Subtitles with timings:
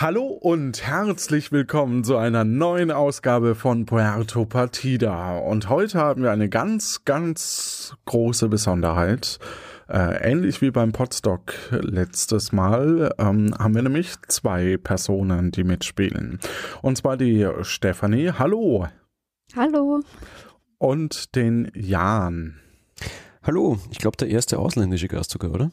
[0.00, 5.38] Hallo und herzlich willkommen zu einer neuen Ausgabe von Puerto Partida.
[5.38, 9.40] Und heute haben wir eine ganz, ganz große Besonderheit.
[9.88, 16.38] Äh, ähnlich wie beim Podstock letztes Mal ähm, haben wir nämlich zwei Personen, die mitspielen.
[16.80, 18.30] Und zwar die Stefanie.
[18.38, 18.86] Hallo.
[19.56, 20.02] Hallo.
[20.78, 22.60] Und den Jan.
[23.42, 23.80] Hallo.
[23.90, 25.72] Ich glaube, der erste ausländische Gast sogar, oder?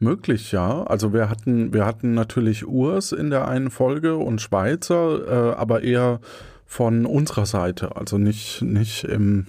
[0.00, 0.84] Möglich, ja.
[0.84, 5.82] Also wir hatten, wir hatten natürlich Urs in der einen Folge und Schweizer, äh, aber
[5.82, 6.20] eher
[6.66, 9.46] von unserer Seite, also nicht, nicht im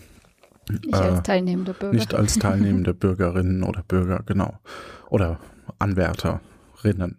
[0.70, 1.94] nicht als äh, teilnehmende Bürger.
[1.94, 4.58] Nicht als teilnehmende Bürgerinnen oder Bürger, genau.
[5.10, 5.40] Oder
[5.80, 7.18] Anwärterinnen.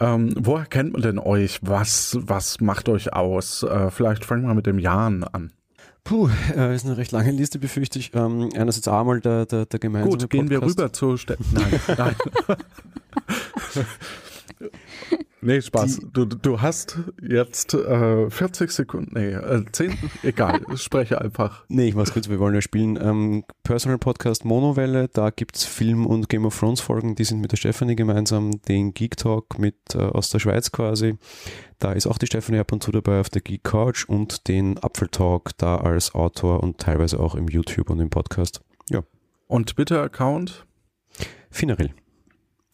[0.00, 1.58] Ähm, woher kennt man denn euch?
[1.62, 3.62] Was, was macht euch aus?
[3.62, 5.52] Äh, vielleicht fangen wir mit dem Jan an.
[6.08, 8.14] Puh, äh, ist eine recht lange Liste, befürchte ich.
[8.14, 10.78] Ähm, einerseits einmal der, der, der gemeinsame Gut, gehen Podcast.
[10.78, 12.16] wir rüber zu Ste Nein, nein.
[15.40, 16.00] Nee, Spaß.
[16.12, 21.64] Du, du hast jetzt äh, 40 Sekunden, nee, äh, 10, egal, spreche einfach.
[21.68, 22.98] Nee, ich mach's kurz, wir wollen ja spielen.
[23.00, 27.52] Ähm, Personal Podcast Monowelle, da gibt's Film- und Game of Thrones Folgen, die sind mit
[27.52, 31.16] der Stefanie gemeinsam, den Geek Talk mit äh, aus der Schweiz quasi.
[31.78, 34.76] Da ist auch die Stefanie ab und zu dabei auf der Geek Couch und den
[34.82, 38.60] Apfel Talk da als Autor und teilweise auch im YouTube und im Podcast.
[38.90, 39.04] Ja.
[39.46, 40.66] Und Twitter-Account?
[41.48, 41.94] Finaril.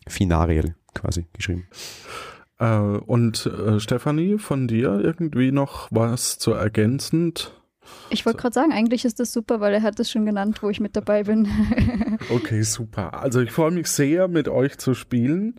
[0.08, 1.66] Finariel quasi geschrieben.
[2.58, 7.52] Äh, und äh, Stefanie, von dir irgendwie noch was zu ergänzend?
[8.10, 10.70] Ich wollte gerade sagen, eigentlich ist das super, weil er hat es schon genannt, wo
[10.70, 11.48] ich mit dabei bin.
[12.30, 13.22] okay, super.
[13.22, 15.56] Also ich freue mich sehr, mit euch zu spielen.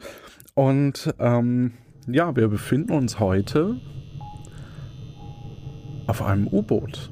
[0.56, 1.74] Und ähm,
[2.08, 3.80] ja, wir befinden uns heute
[6.08, 7.12] auf einem U-Boot.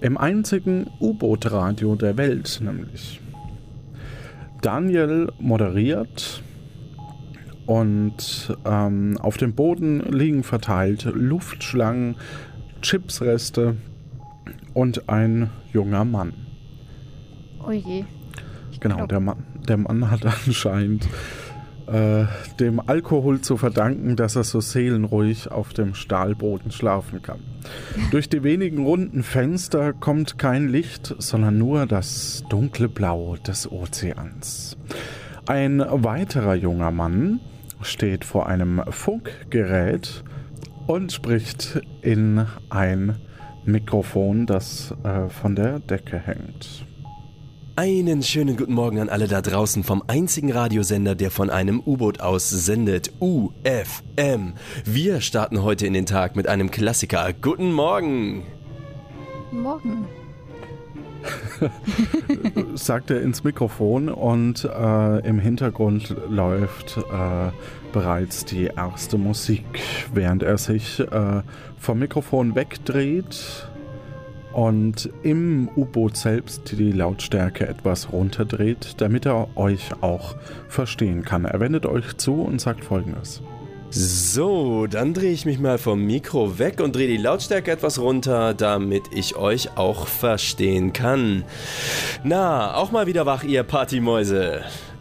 [0.00, 3.20] Im einzigen U-Boot-Radio der Welt nämlich.
[4.62, 6.42] Daniel moderiert
[7.68, 12.16] und ähm, auf dem Boden liegen verteilt Luftschlangen,
[12.80, 13.76] Chipsreste
[14.72, 16.32] und ein junger Mann.
[17.62, 18.04] Oh je.
[18.80, 21.06] genau, der Mann, der Mann hat anscheinend
[21.88, 22.24] äh,
[22.58, 27.40] dem Alkohol zu verdanken, dass er so seelenruhig auf dem Stahlboden schlafen kann.
[28.12, 34.78] Durch die wenigen runden Fenster kommt kein Licht, sondern nur das dunkle Blau des Ozeans.
[35.44, 37.40] Ein weiterer junger Mann,
[37.82, 40.24] steht vor einem Funkgerät
[40.86, 43.18] und spricht in ein
[43.64, 46.86] Mikrofon, das äh, von der Decke hängt.
[47.76, 52.20] Einen schönen guten Morgen an alle da draußen vom einzigen Radiosender, der von einem U-Boot
[52.20, 54.54] aus sendet, UFM.
[54.84, 57.32] Wir starten heute in den Tag mit einem Klassiker.
[57.40, 58.42] Guten Morgen.
[59.52, 60.08] Morgen.
[62.74, 67.50] sagt er ins Mikrofon und äh, im Hintergrund läuft äh,
[67.92, 69.64] bereits die erste Musik,
[70.12, 71.42] während er sich äh,
[71.78, 73.68] vom Mikrofon wegdreht
[74.52, 80.36] und im U-Boot selbst die Lautstärke etwas runterdreht, damit er euch auch
[80.68, 81.44] verstehen kann.
[81.44, 83.42] Er wendet euch zu und sagt folgendes.
[83.90, 88.52] So, dann drehe ich mich mal vom Mikro weg und drehe die Lautstärke etwas runter,
[88.52, 91.44] damit ich euch auch verstehen kann.
[92.22, 94.60] Na, auch mal wieder wach, ihr Partymäuse.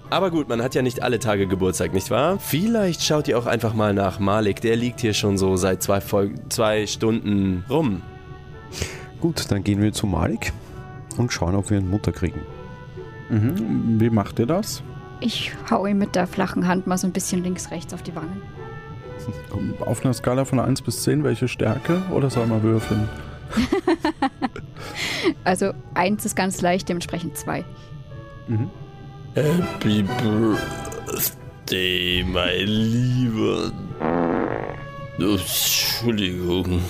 [0.09, 2.39] Aber gut, man hat ja nicht alle Tage Geburtstag, nicht wahr?
[2.39, 5.99] Vielleicht schaut ihr auch einfach mal nach Malik, der liegt hier schon so seit zwei,
[5.99, 8.01] Vol zwei Stunden rum.
[9.19, 10.53] Gut, dann gehen wir zu Malik
[11.17, 12.41] und schauen, ob wir eine Mutter kriegen.
[13.29, 13.99] Mhm.
[13.99, 14.81] Wie macht ihr das?
[15.19, 18.15] Ich hau ihm mit der flachen Hand mal so ein bisschen links, rechts auf die
[18.15, 18.41] Wangen.
[19.79, 22.01] Auf einer Skala von 1 bis 10, welche Stärke?
[22.11, 23.07] Oder soll man würfeln?
[25.43, 27.63] also 1 ist ganz leicht, dementsprechend 2.
[28.47, 28.69] Mhm.
[29.35, 30.03] Happy
[31.63, 33.71] Birthday, mein Lieber.
[35.19, 36.81] Entschuldigung.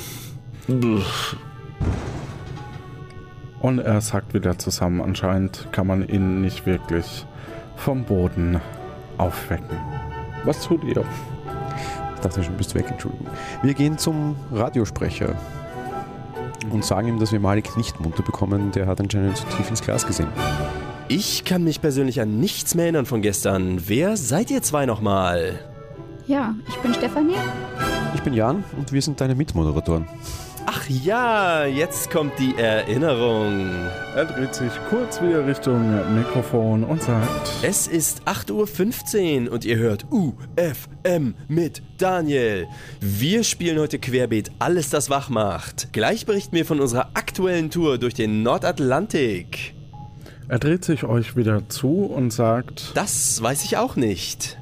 [3.60, 5.02] Und er sackt wieder zusammen.
[5.02, 7.26] Anscheinend kann man ihn nicht wirklich
[7.76, 8.62] vom Boden
[9.18, 9.78] aufwecken.
[10.44, 11.04] Was tut ihr?
[12.28, 13.28] Ich dachte schon, du bist weg, Entschuldigung.
[13.62, 15.34] Wir gehen zum Radiosprecher
[16.70, 18.74] und sagen ihm, dass wir Malik nicht munter bekommen.
[18.74, 20.28] Der hat anscheinend zu tief ins Glas gesehen.
[21.08, 23.82] Ich kann mich persönlich an nichts mehr erinnern von gestern.
[23.88, 25.58] Wer seid ihr zwei nochmal?
[26.28, 27.36] Ja, ich bin Stefanie.
[28.14, 30.06] Ich bin Jan und wir sind deine Mitmoderatoren.
[30.70, 33.70] Ach ja, jetzt kommt die Erinnerung.
[34.16, 39.78] Er dreht sich kurz wieder Richtung Mikrofon und sagt: Es ist 8.15 Uhr und ihr
[39.78, 42.68] hört UFM mit Daniel.
[43.00, 45.94] Wir spielen heute querbeet alles, das wach macht.
[45.94, 49.74] Gleich berichten wir von unserer aktuellen Tour durch den Nordatlantik.
[50.50, 54.58] Er dreht sich euch wieder zu und sagt: Das weiß ich auch nicht.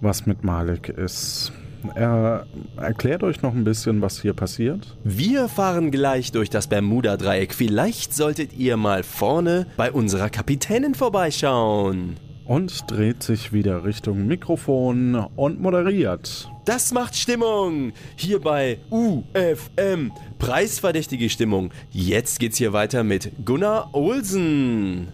[0.00, 1.52] was mit Malik ist.
[1.94, 2.46] Er
[2.76, 4.96] erklärt euch noch ein bisschen, was hier passiert.
[5.04, 7.54] Wir fahren gleich durch das Bermuda-Dreieck.
[7.54, 12.16] Vielleicht solltet ihr mal vorne bei unserer Kapitänin vorbeischauen.
[12.44, 16.48] Und dreht sich wieder Richtung Mikrofon und moderiert.
[16.64, 17.92] Das macht Stimmung.
[18.16, 20.12] Hier bei UFM.
[20.38, 21.70] Preisverdächtige Stimmung.
[21.90, 25.08] Jetzt geht's hier weiter mit Gunnar Olsen.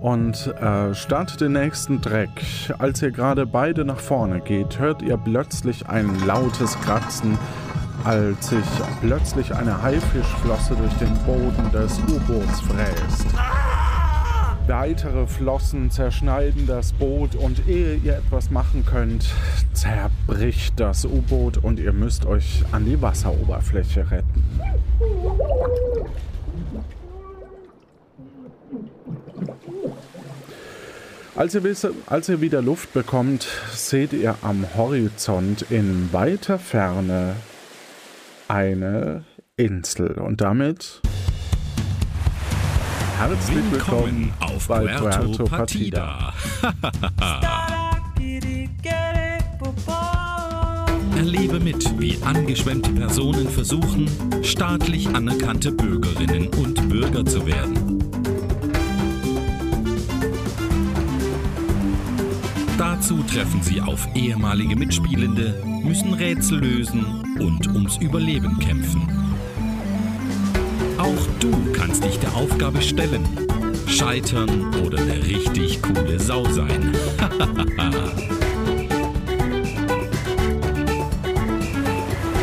[0.00, 2.30] Und äh, startet den nächsten Dreck.
[2.78, 7.38] Als ihr gerade beide nach vorne geht, hört ihr plötzlich ein lautes Kratzen,
[8.04, 8.64] als sich
[9.02, 13.26] plötzlich eine Haifischflosse durch den Boden des U-Boots fräst.
[14.66, 19.34] Weitere Flossen zerschneiden das Boot und ehe ihr etwas machen könnt,
[19.72, 24.44] zerbricht das U-Boot und ihr müsst euch an die Wasseroberfläche retten.
[31.36, 31.62] Als ihr,
[32.06, 37.36] als ihr wieder Luft bekommt, seht ihr am Horizont in weiter Ferne
[38.48, 39.24] eine
[39.56, 40.18] Insel.
[40.18, 41.00] Und damit
[43.18, 46.34] herzlich willkommen Willkommen auf bei Puerto, Puerto Partida.
[51.16, 54.10] Erlebe mit, wie angeschwemmte Personen versuchen,
[54.42, 57.99] staatlich anerkannte Bürgerinnen und Bürger zu werden.
[63.00, 69.08] Dazu treffen sie auf ehemalige Mitspielende, müssen Rätsel lösen und ums Überleben kämpfen.
[70.98, 73.26] Auch du kannst dich der Aufgabe stellen,
[73.86, 76.94] scheitern oder eine richtig coole Sau sein.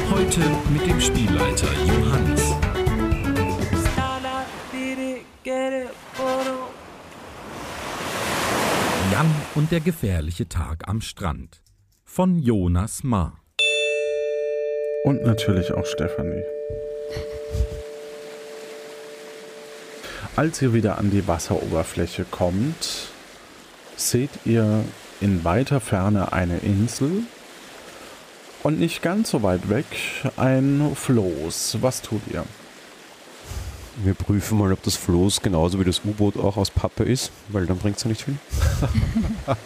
[0.09, 0.42] Heute
[0.74, 2.67] mit dem Spielleiter Johannes.
[9.57, 11.63] Und der gefährliche Tag am Strand
[12.06, 13.33] von Jonas Ma.
[15.04, 16.44] und natürlich auch Stefanie.
[20.36, 23.09] Als ihr wieder an die Wasseroberfläche kommt,
[23.95, 24.83] seht ihr
[25.21, 27.24] in weiter Ferne eine Insel
[28.62, 29.88] und nicht ganz so weit weg
[30.36, 31.80] ein Floß.
[31.81, 32.45] Was tut ihr?
[33.97, 37.65] Wir prüfen mal, ob das Floß genauso wie das U-Boot auch aus Pappe ist, weil
[37.65, 38.35] dann bringt es ja nicht viel.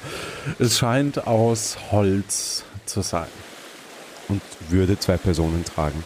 [0.60, 3.28] Es scheint aus Holz zu sein.
[4.30, 6.04] Und würde zwei Personen tragen.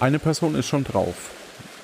[0.00, 1.14] Eine Person ist schon drauf.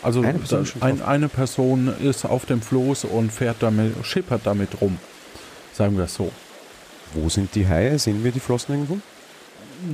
[0.03, 4.41] Also Eine Person da- ein, eine Person ist auf dem Floß und fährt damit, schippert
[4.45, 4.99] damit rum.
[5.75, 6.33] Sagen wir es so.
[7.15, 7.99] Wo sind die Haie?
[7.99, 8.99] Sehen wir die Flossen irgendwo?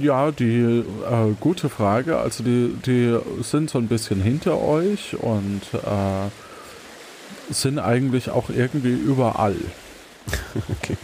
[0.01, 2.19] Ja, die äh, gute Frage.
[2.19, 8.95] Also die, die sind so ein bisschen hinter euch und äh, sind eigentlich auch irgendwie
[8.95, 9.57] überall.
[10.83, 10.97] Okay.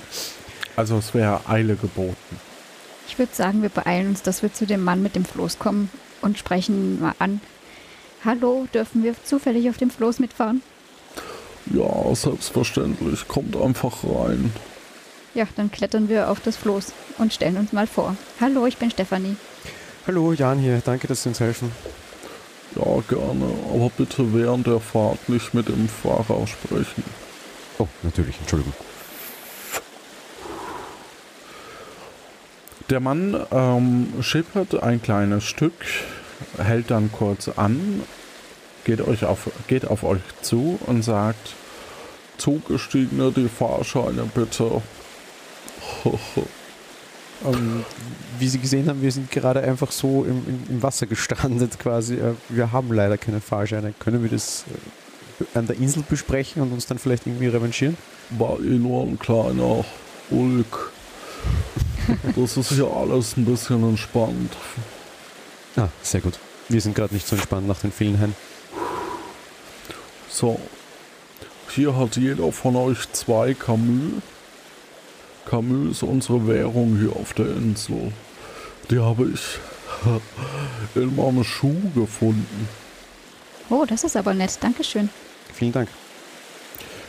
[0.76, 2.40] Also es wäre Eile geboten.
[3.06, 5.90] Ich würde sagen, wir beeilen uns, dass wir zu dem Mann mit dem Floß kommen
[6.20, 7.40] und sprechen mal an.
[8.24, 10.62] Hallo, dürfen wir zufällig auf dem Floß mitfahren?
[11.66, 13.28] Ja, selbstverständlich.
[13.28, 14.52] Kommt einfach rein.
[15.34, 18.16] Ja, dann klettern wir auf das Floß und stellen uns mal vor.
[18.40, 19.36] Hallo, ich bin Stefanie.
[20.06, 20.80] Hallo, Jan hier.
[20.84, 21.72] Danke, dass Sie uns helfen.
[22.76, 23.46] Ja, gerne.
[23.72, 27.02] Aber bitte während der Fahrt nicht mit dem Fahrer sprechen.
[27.78, 28.38] Oh, natürlich.
[28.38, 28.74] Entschuldigung.
[32.90, 35.72] Der Mann ähm, schippert ein kleines Stück,
[36.58, 38.02] hält dann kurz an,
[38.84, 41.54] geht, euch auf, geht auf euch zu und sagt,
[42.36, 44.82] Zugestiegene, die Fahrscheine bitte.
[47.44, 47.84] Ähm,
[48.38, 52.14] wie Sie gesehen haben, wir sind gerade einfach so im, im, im Wasser gestrandet quasi.
[52.14, 53.92] Äh, Wir haben leider keine Fahrscheine.
[53.98, 54.64] Können wir das
[55.40, 57.96] äh, an der Insel besprechen und uns dann vielleicht irgendwie revanchieren?
[58.30, 59.84] War eh nur ein kleiner
[60.30, 60.92] Ulk.
[62.36, 64.52] Das ist ja alles ein bisschen entspannt.
[65.76, 66.38] Ah, sehr gut.
[66.68, 68.36] Wir sind gerade nicht so entspannt nach den vielen Haien.
[70.28, 70.60] So,
[71.68, 74.22] hier hat jeder von euch zwei Camus.
[75.46, 78.12] Camus ist unsere Währung hier auf der Insel.
[78.90, 79.58] Die habe ich
[80.94, 82.68] in meinem Schuh gefunden.
[83.70, 84.58] Oh, das ist aber nett.
[84.60, 85.08] Dankeschön.
[85.52, 85.88] Vielen Dank.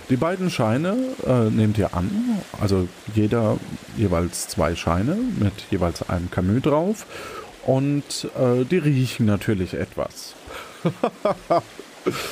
[0.10, 3.58] Die beiden Scheine äh, nehmt ihr an, also jeder
[3.98, 7.06] jeweils zwei Scheine mit jeweils einem Camus drauf.
[7.66, 10.36] Und äh, die riechen natürlich etwas.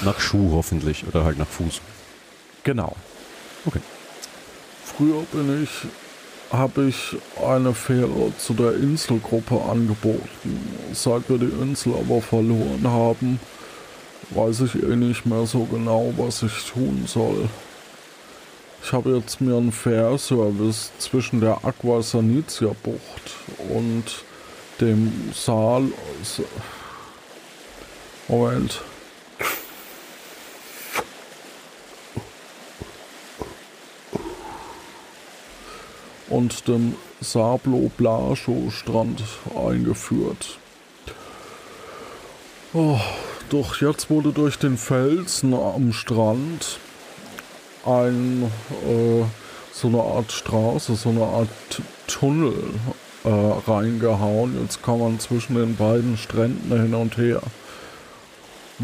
[0.05, 1.81] Nach Schuh hoffentlich oder halt nach Fuß.
[2.63, 2.95] Genau.
[3.65, 3.79] Okay.
[4.97, 5.69] Früher bin ich,
[6.51, 10.59] habe ich eine Fähre zu der Inselgruppe angeboten.
[10.93, 13.39] Seit wir die Insel aber verloren haben,
[14.29, 17.49] weiß ich eh nicht mehr so genau, was ich tun soll.
[18.83, 23.35] Ich habe jetzt mir einen Fährservice zwischen der Aqua Sanitia Bucht
[23.69, 24.23] und
[24.79, 25.85] dem Saal.
[28.27, 28.81] Moment.
[36.33, 39.23] Und dem Sablo Blascho Strand
[39.55, 40.57] eingeführt.
[42.73, 42.99] Oh,
[43.49, 46.79] doch jetzt wurde durch den Felsen am Strand
[47.85, 48.51] ein,
[48.89, 49.23] äh,
[49.71, 51.49] so eine Art Straße, so eine Art
[52.07, 52.55] Tunnel
[53.25, 54.59] äh, reingehauen.
[54.59, 57.43] Jetzt kann man zwischen den beiden Stränden hin und her.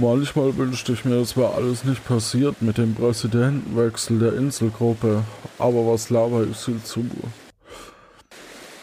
[0.02, 5.26] Manchmal wünschte ich mir, es wäre alles nicht passiert mit dem Präsidentenwechsel der Inselgruppe.
[5.58, 7.06] Aber was laber ich sie zu?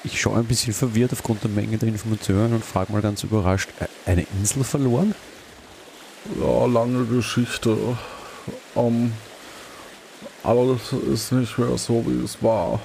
[0.04, 3.70] Ich schaue ein bisschen verwirrt aufgrund der Menge der Informationen und frage mal ganz überrascht,
[4.04, 5.14] eine Insel verloren?
[6.38, 7.78] Ja, lange Geschichte.
[8.74, 9.12] Ähm,
[10.42, 12.78] aber das ist nicht mehr so, wie es war.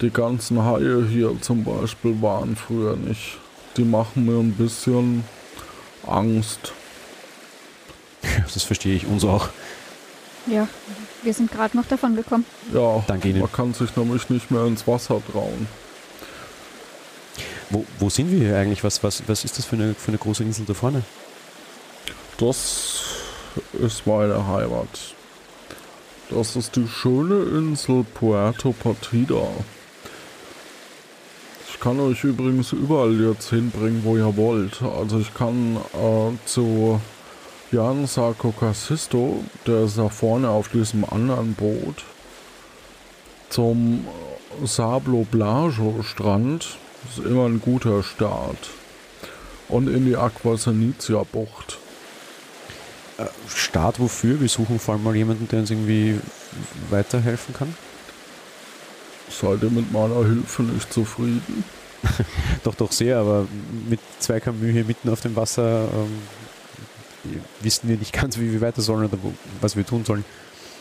[0.00, 3.38] Die ganzen Haie hier zum Beispiel waren früher nicht.
[3.76, 5.22] Die machen mir ein bisschen
[6.04, 6.72] Angst.
[8.54, 9.48] Das verstehe ich uns auch.
[10.46, 10.66] Ja,
[11.22, 12.44] wir sind gerade noch davon gekommen.
[12.72, 13.40] Ja, Danke Ihnen.
[13.40, 15.68] man kann sich nämlich nicht mehr ins Wasser trauen.
[17.70, 18.82] Wo, wo sind wir hier eigentlich?
[18.84, 21.02] Was, was, was ist das für eine, für eine große Insel da vorne?
[22.38, 23.04] Das
[23.80, 24.88] ist meine Heimat.
[26.28, 29.42] Das ist die schöne Insel Puerto Partida.
[31.68, 34.82] Ich kann euch übrigens überall jetzt hinbringen, wo ihr wollt.
[34.82, 37.00] Also ich kann äh, zu
[37.72, 42.04] Jan Sarko Casisto, der ist da vorne auf diesem anderen Boot,
[43.48, 44.06] zum
[44.62, 46.76] Sablo Blajo Strand.
[47.02, 48.68] Das ist immer ein guter Start.
[49.70, 51.78] Und in die Aqua Sanitia Bucht.
[53.48, 54.38] Start wofür?
[54.38, 56.20] Wir suchen vor allem mal jemanden, der uns irgendwie
[56.90, 57.74] weiterhelfen kann.
[59.30, 61.64] Seid ihr mit meiner Hilfe nicht zufrieden?
[62.64, 63.46] Doch, doch sehr, aber
[63.88, 66.18] mit zwei Kamü hier mitten auf dem Wasser ähm,
[67.60, 69.18] wissen wir nicht ganz, wie wir weiter sollen oder
[69.60, 70.24] was wir tun sollen.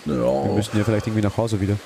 [0.05, 1.77] Wir Ja, müssen ja vielleicht irgendwie nach Hause wieder.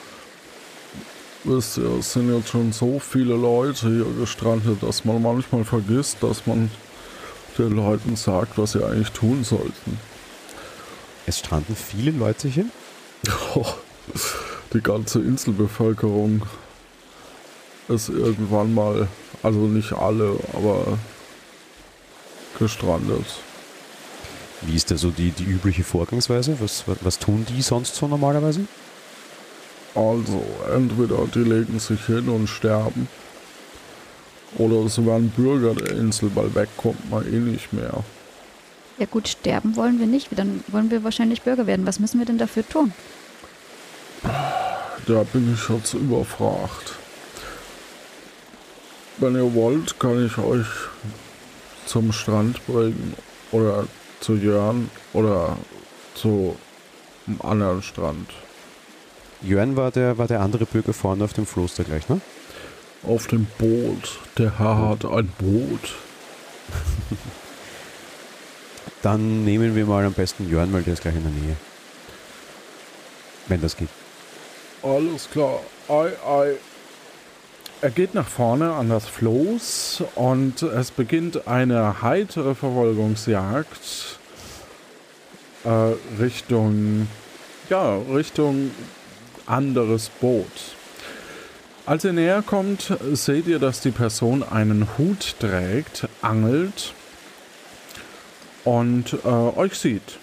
[1.43, 6.17] wisst ihr, es sind jetzt schon so viele Leute hier gestrandet, dass man manchmal vergisst,
[6.21, 6.71] dass man
[7.57, 9.99] den Leuten sagt, was sie eigentlich tun sollten.
[11.27, 12.65] Es stranden viele Leute hier.
[14.73, 16.43] Die ganze Inselbevölkerung
[17.87, 19.07] ist irgendwann mal,
[19.43, 20.97] also nicht alle, aber
[22.59, 23.25] gestrandet.
[24.61, 26.57] Wie ist da so die, die übliche Vorgangsweise?
[26.59, 28.61] Was, was, was tun die sonst so normalerweise?
[29.93, 30.43] Also,
[30.73, 33.07] entweder die legen sich hin und sterben,
[34.57, 38.03] oder sie werden Bürger der Insel, weil weg kommt man eh nicht mehr.
[38.97, 40.29] Ja gut, sterben wollen wir nicht.
[40.31, 41.85] Dann wollen wir wahrscheinlich Bürger werden.
[41.85, 42.93] Was müssen wir denn dafür tun?
[44.23, 46.93] Da bin ich jetzt überfragt.
[49.17, 50.67] Wenn ihr wollt, kann ich euch
[51.85, 53.15] zum Strand bringen
[53.51, 53.85] oder
[54.19, 55.57] zu Jörn oder
[56.13, 56.55] zu
[57.27, 58.29] einem anderen Strand.
[59.41, 62.21] Jörn war der, war der andere Bürger vorne auf dem Floß da gleich, ne?
[63.03, 64.19] Auf dem Boot.
[64.37, 65.95] Der Herr hat ein Boot.
[69.03, 71.55] Dann nehmen wir mal am besten Jörn, weil der ist gleich in der Nähe.
[73.47, 73.89] Wenn das geht.
[74.81, 75.59] Alles klar.
[75.87, 76.55] Ei, ei.
[77.85, 84.17] Er geht nach vorne an das Floß und es beginnt eine heitere Verfolgungsjagd
[85.65, 85.69] äh,
[86.19, 87.07] Richtung,
[87.69, 88.71] ja, Richtung
[89.45, 90.47] anderes Boot.
[91.85, 96.95] Als ihr näher kommt, seht ihr, dass die Person einen Hut trägt, angelt
[98.63, 100.17] und äh, euch sieht.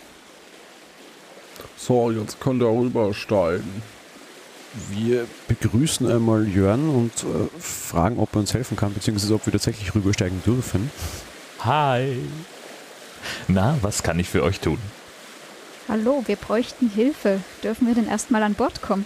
[1.77, 4.02] So, jetzt könnt ihr rübersteigen.
[4.91, 9.53] Wir begrüßen einmal Jörn und äh, fragen, ob er uns helfen kann, beziehungsweise ob wir
[9.53, 10.91] tatsächlich rübersteigen dürfen.
[11.61, 12.17] Hi.
[13.49, 14.79] Na, was kann ich für euch tun?
[15.89, 17.41] Hallo, wir bräuchten Hilfe.
[17.63, 19.05] Dürfen wir denn erstmal an Bord kommen?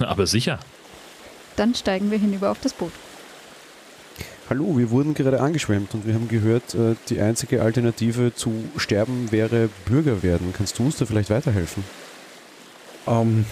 [0.00, 0.58] Aber sicher.
[1.56, 2.92] Dann steigen wir hinüber auf das Boot.
[4.50, 9.30] Hallo, wir wurden gerade angeschwemmt und wir haben gehört, äh, die einzige Alternative zu sterben
[9.30, 10.54] wäre Bürger werden.
[10.56, 11.84] Kannst du uns da vielleicht weiterhelfen?
[13.06, 13.44] Ähm,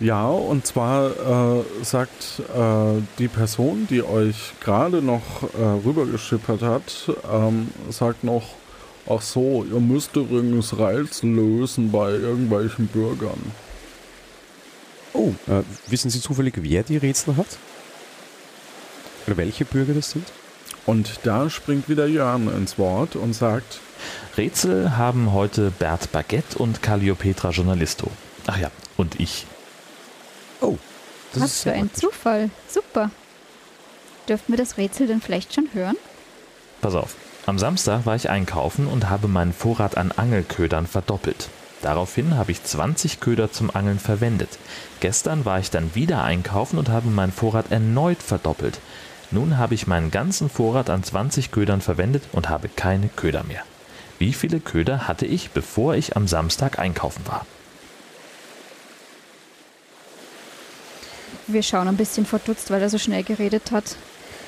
[0.00, 1.10] ja, und zwar
[1.58, 5.22] äh, sagt äh, die Person, die euch gerade noch
[5.58, 8.44] äh, rübergeschippert hat, ähm, sagt noch,
[9.08, 13.52] ach so, ihr müsst übrigens Rätsel lösen bei irgendwelchen Bürgern.
[15.14, 17.58] Oh, äh, wissen Sie zufällig, wer die Rätsel hat?
[19.26, 20.26] Oder welche Bürger das sind?
[20.86, 23.80] Und da springt wieder Jörn ins Wort und sagt,
[24.36, 28.10] Rätsel haben heute Bert Baguette und Calliopetra Journalisto.
[28.46, 29.46] Ach ja, und ich.
[30.60, 30.76] Oh,
[31.32, 32.50] das Was ist für ein Zufall.
[32.68, 33.10] Super.
[34.28, 35.96] Dürften wir das Rätsel denn vielleicht schon hören?
[36.80, 37.14] Pass auf.
[37.46, 41.48] Am Samstag war ich einkaufen und habe meinen Vorrat an Angelködern verdoppelt.
[41.80, 44.58] Daraufhin habe ich 20 Köder zum Angeln verwendet.
[45.00, 48.80] Gestern war ich dann wieder einkaufen und habe meinen Vorrat erneut verdoppelt.
[49.30, 53.62] Nun habe ich meinen ganzen Vorrat an 20 Ködern verwendet und habe keine Köder mehr.
[54.18, 57.46] Wie viele Köder hatte ich, bevor ich am Samstag einkaufen war?
[61.50, 63.96] Wir schauen ein bisschen verdutzt, weil er so schnell geredet hat.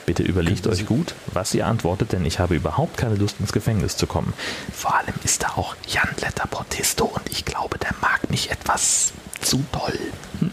[0.05, 3.97] Bitte überlegt euch gut, was ihr antwortet, denn ich habe überhaupt keine Lust ins Gefängnis
[3.97, 4.35] zu kommen.
[4.71, 9.15] Vor allem ist da auch Jan Letter Portisto und ich glaube, der mag mich etwas
[9.41, 9.99] zu doll.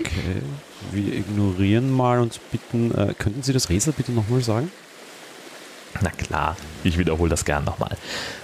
[0.00, 0.42] okay,
[0.92, 4.72] wir ignorieren mal und bitten, äh, könnten Sie das Rätsel bitte nochmal sagen?
[6.00, 7.98] Na klar, ich wiederhole das gern nochmal.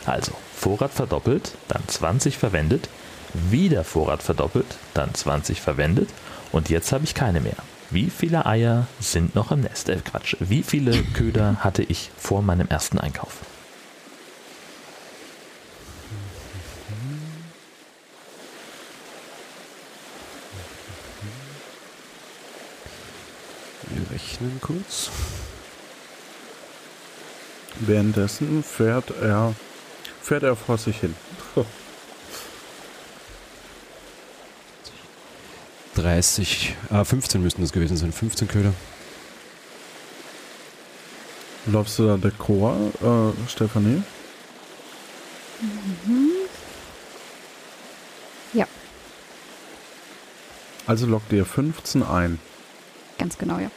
[0.04, 2.90] Also, Vorrat verdoppelt, dann 20 verwendet,
[3.32, 6.11] wieder Vorrat verdoppelt, dann 20 verwendet
[6.52, 7.56] und jetzt habe ich keine mehr.
[7.90, 9.88] Wie viele Eier sind noch im Nest?
[9.88, 10.37] Äh, Quatsch.
[10.38, 13.38] Wie viele Köder hatte ich vor meinem ersten Einkauf?
[23.88, 25.11] Wir rechnen kurz.
[27.80, 29.54] Währenddessen fährt er,
[30.23, 31.14] fährt er vor sich hin.
[35.95, 38.73] 30, äh, 15 müssten das gewesen sein, 15 Köder.
[41.67, 44.03] Läufst du da der Chor, äh, Stefanie?
[45.61, 46.31] Mhm.
[48.53, 48.67] Ja.
[50.87, 52.39] Also lockt ihr 15 ein.
[53.19, 53.71] Ganz genau, ja.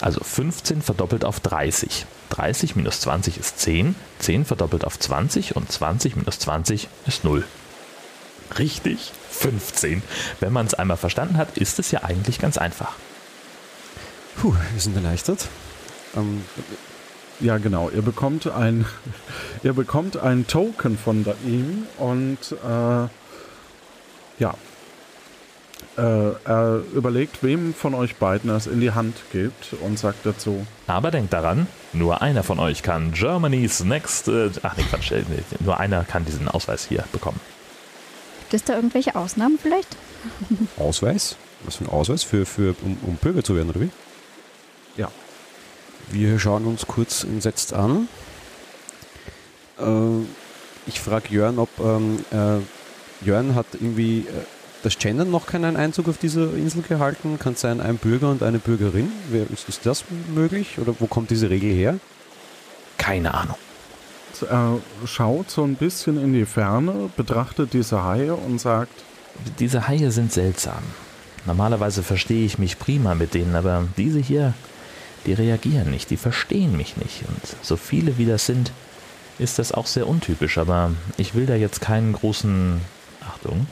[0.00, 2.06] Also 15 verdoppelt auf 30.
[2.30, 3.94] 30 minus 20 ist 10.
[4.20, 7.44] 10 verdoppelt auf 20 und 20 minus 20 ist 0.
[8.58, 10.02] Richtig, 15.
[10.40, 12.94] Wenn man es einmal verstanden hat, ist es ja eigentlich ganz einfach.
[14.36, 15.48] Puh, wir sind erleichtert.
[16.16, 16.44] Ähm,
[17.40, 17.90] ja, genau.
[17.90, 18.86] Ihr bekommt ein,
[19.62, 23.08] ihr bekommt ein Token von ihm und äh,
[24.38, 24.54] ja,
[25.96, 30.66] äh, er überlegt, wem von euch beiden es in die Hand gibt und sagt dazu.
[30.86, 34.28] Aber denkt daran, nur einer von euch kann Germany's Next.
[34.28, 35.24] Äh, ach nee, Quatsch, äh,
[35.60, 37.40] nur einer kann diesen Ausweis hier bekommen.
[38.50, 39.96] Gibt es da irgendwelche Ausnahmen vielleicht?
[40.76, 41.36] Ausweis?
[41.64, 42.24] Was für ein Ausweis?
[42.24, 43.90] Für, für, um, um Bürger zu werden, oder wie?
[44.96, 45.08] Ja.
[46.10, 48.08] Wir schauen uns kurz entsetzt an.
[49.78, 49.84] Äh,
[50.86, 54.32] ich frage Jörn, ob ähm, äh, Jörn hat irgendwie äh,
[54.82, 57.38] das Gendern noch keinen Einzug auf dieser Insel gehalten.
[57.38, 59.12] Kann es sein, ein Bürger und eine Bürgerin?
[59.30, 60.80] Wer, ist, ist das möglich?
[60.80, 62.00] Oder wo kommt diese Regel her?
[62.98, 63.56] Keine Ahnung.
[64.48, 68.92] Er schaut so ein bisschen in die Ferne, betrachtet diese Haie und sagt:
[69.58, 70.82] Diese Haie sind seltsam.
[71.46, 74.54] Normalerweise verstehe ich mich prima mit denen, aber diese hier,
[75.26, 77.22] die reagieren nicht, die verstehen mich nicht.
[77.28, 78.72] Und so viele wie das sind,
[79.38, 80.58] ist das auch sehr untypisch.
[80.58, 82.80] Aber ich will da jetzt keinen großen,
[83.26, 83.66] Achtung,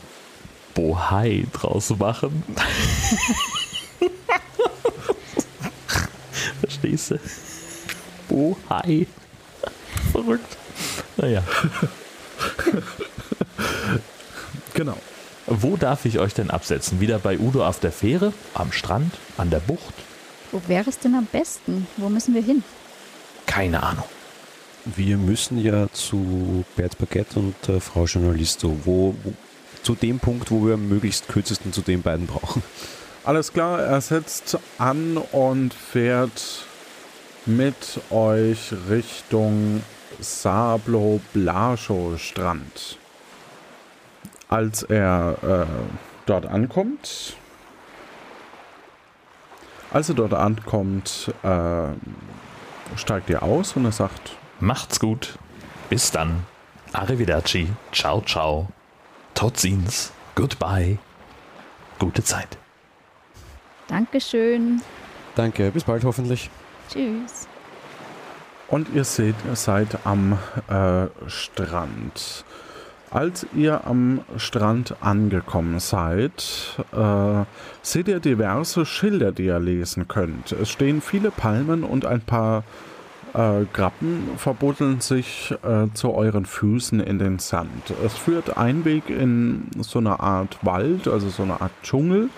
[0.75, 2.43] Bohai draus machen.
[6.61, 7.21] Verstehst du?
[8.29, 9.07] Bohai
[10.09, 10.57] verrückt.
[11.17, 11.43] Naja.
[14.75, 14.97] genau.
[15.47, 17.01] Wo darf ich euch denn absetzen?
[17.01, 18.33] Wieder bei Udo auf der Fähre?
[18.55, 19.15] Am Strand?
[19.37, 19.95] An der Bucht?
[20.53, 21.87] Wo wäre es denn am besten?
[21.97, 22.63] Wo müssen wir hin?
[23.47, 24.05] Keine Ahnung.
[24.85, 28.77] Wir müssen ja zu Bert Baguette und äh, Frau Journalisto.
[28.85, 29.33] Wo, wo,
[29.83, 32.63] zu dem Punkt, wo wir am möglichst kürzesten zu den beiden brauchen.
[33.25, 36.67] Alles klar, er setzt an und fährt
[37.47, 39.83] mit euch Richtung
[40.21, 42.99] Sablo Blascho Strand.
[44.49, 45.67] Als er äh,
[46.27, 47.37] dort ankommt,
[49.93, 51.89] als er dort ankommt, äh,
[52.97, 55.39] steigt ihr aus und er sagt: Macht's gut.
[55.89, 56.45] Bis dann.
[56.93, 57.69] Arrivederci.
[57.93, 58.69] Ciao, ciao.
[59.35, 60.13] Totzins.
[60.35, 60.99] Goodbye.
[61.99, 62.59] Gute Zeit.
[63.89, 64.83] Dankeschön.
[65.35, 65.71] Danke.
[65.71, 66.51] Bis bald hoffentlich.
[66.91, 67.48] Tschüss.
[68.69, 72.45] Und ihr seht, ihr seid am äh, Strand.
[73.11, 77.45] Als ihr am Strand angekommen seid, äh,
[77.81, 80.53] seht ihr diverse Schilder, die ihr lesen könnt.
[80.53, 82.65] Es stehen viele Palmen und ein paar
[83.33, 87.95] äh, Grappen verbuddeln sich äh, zu euren Füßen in den Sand.
[88.05, 92.29] Es führt ein Weg in so eine Art Wald, also so eine Art Dschungel.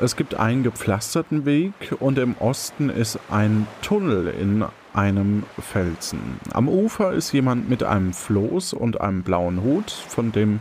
[0.00, 4.64] Es gibt einen gepflasterten Weg und im Osten ist ein Tunnel in
[4.94, 6.40] einem Felsen.
[6.52, 10.60] Am Ufer ist jemand mit einem Floß und einem blauen Hut, von dem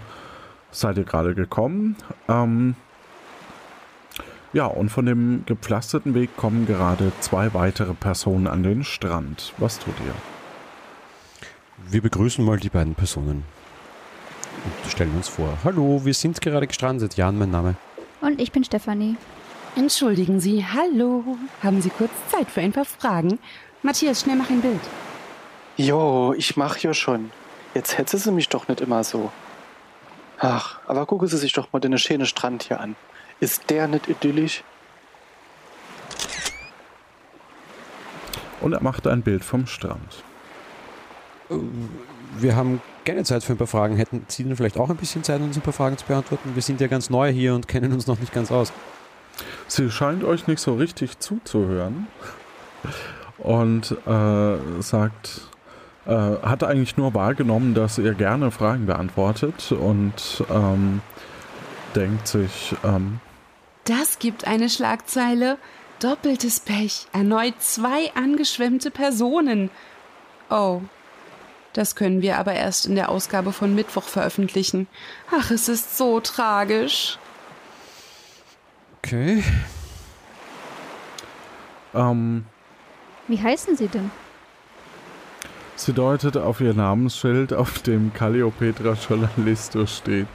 [0.71, 1.95] seid ihr gerade gekommen.
[2.27, 2.75] Ähm,
[4.53, 9.53] Ja, und von dem gepflasterten Weg kommen gerade zwei weitere Personen an den Strand.
[9.57, 10.13] Was tut ihr?
[11.91, 13.43] Wir begrüßen mal die beiden Personen
[14.63, 15.57] und stellen uns vor.
[15.63, 17.17] Hallo, wir sind gerade gestrandet.
[17.17, 17.75] Jan, mein Name.
[18.21, 19.15] Und ich bin Stefanie.
[19.75, 21.37] Entschuldigen Sie, hallo.
[21.61, 23.37] Haben Sie kurz Zeit für ein paar Fragen?
[23.83, 24.79] Matthias, schnell mach ein Bild.
[25.77, 27.31] Jo, ich mach ja schon.
[27.75, 29.31] Jetzt hetze sie mich doch nicht immer so.
[30.39, 32.95] Ach, aber gucken Sie sich doch mal den schönen Strand hier an.
[33.39, 34.63] Ist der nicht idyllisch?
[38.61, 40.23] Und er macht ein Bild vom Strand.
[42.35, 43.95] Wir haben keine Zeit für ein paar Fragen.
[43.95, 46.51] Hätten Sie denn vielleicht auch ein bisschen Zeit, uns ein paar Fragen zu beantworten?
[46.53, 48.73] Wir sind ja ganz neu hier und kennen uns noch nicht ganz aus.
[49.67, 52.07] Sie scheint euch nicht so richtig zuzuhören
[53.37, 55.41] und äh, sagt,
[56.05, 61.01] äh, hat eigentlich nur wahrgenommen, dass ihr gerne Fragen beantwortet und ähm,
[61.95, 63.19] denkt sich, ähm,
[63.85, 65.57] das gibt eine Schlagzeile.
[66.01, 67.07] Doppeltes Pech.
[67.13, 69.69] Erneut zwei angeschwemmte Personen.
[70.49, 70.81] Oh.
[71.77, 74.87] Das können wir aber erst in der Ausgabe von Mittwoch veröffentlichen.
[75.29, 77.19] Ach, es ist so tragisch.
[78.97, 79.43] Okay.
[81.93, 82.45] Ähm,
[83.27, 84.09] Wie heißen Sie denn?
[85.75, 90.25] Sie deutet auf ihr Namensschild, auf dem Calliopetra Journalisto steht.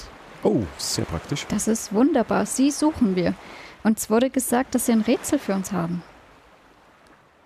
[0.45, 1.45] Oh, sehr praktisch.
[1.49, 2.47] Das ist wunderbar.
[2.47, 3.35] Sie suchen wir.
[3.83, 6.05] Uns wurde gesagt, dass Sie ein Rätsel für uns haben.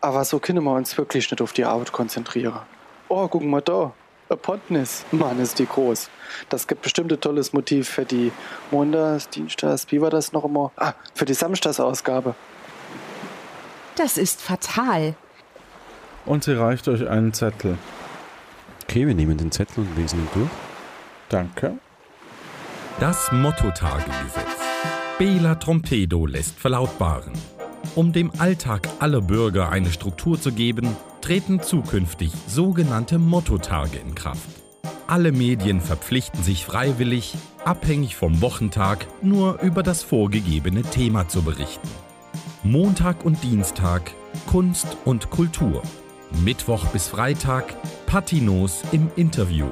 [0.03, 2.61] Aber so können wir uns wirklich nicht auf die Arbeit konzentrieren.
[3.09, 3.92] Oh, guck mal da.
[4.29, 5.05] Apotnis.
[5.12, 6.11] Mann, ist die groß.
[6.49, 8.33] Das gibt bestimmt ein tolles Motiv für die
[8.71, 10.73] Montags, Dienstags, wie war das noch immer?
[10.77, 12.35] Ah, für die Samstagsausgabe.
[13.97, 15.14] Das ist fatal.
[16.25, 17.79] Und sie reicht euch einen Zettel.
[18.83, 20.51] Okay, wir nehmen den Zettel und lesen ihn durch.
[21.29, 21.79] Danke.
[22.99, 24.66] Das Motto-Tage-Gesetz.
[25.19, 27.33] Bela Trompedo lässt verlautbaren.
[27.95, 34.49] Um dem Alltag aller Bürger eine Struktur zu geben, treten zukünftig sogenannte Mottotage in Kraft.
[35.09, 37.35] Alle Medien verpflichten sich freiwillig,
[37.65, 41.89] abhängig vom Wochentag, nur über das vorgegebene Thema zu berichten.
[42.62, 44.12] Montag und Dienstag
[44.47, 45.83] Kunst und Kultur.
[46.45, 47.75] Mittwoch bis Freitag
[48.07, 49.67] Patinos im Interview.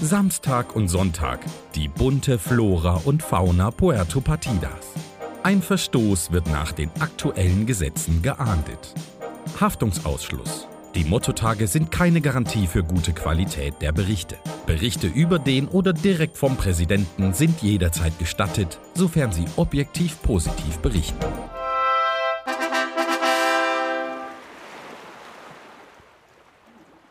[0.00, 1.40] Samstag und Sonntag
[1.74, 4.94] die bunte Flora und Fauna Puerto Partidas.
[5.42, 8.94] Ein Verstoß wird nach den aktuellen Gesetzen geahndet.
[9.60, 10.66] Haftungsausschluss.
[10.94, 14.38] Die Mottotage sind keine Garantie für gute Qualität der Berichte.
[14.66, 21.26] Berichte über den oder direkt vom Präsidenten sind jederzeit gestattet, sofern sie objektiv positiv berichten.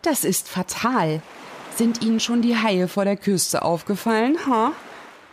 [0.02, 1.22] Das ist fatal.
[1.76, 4.72] Sind Ihnen schon die Haie vor der Küste aufgefallen, ha?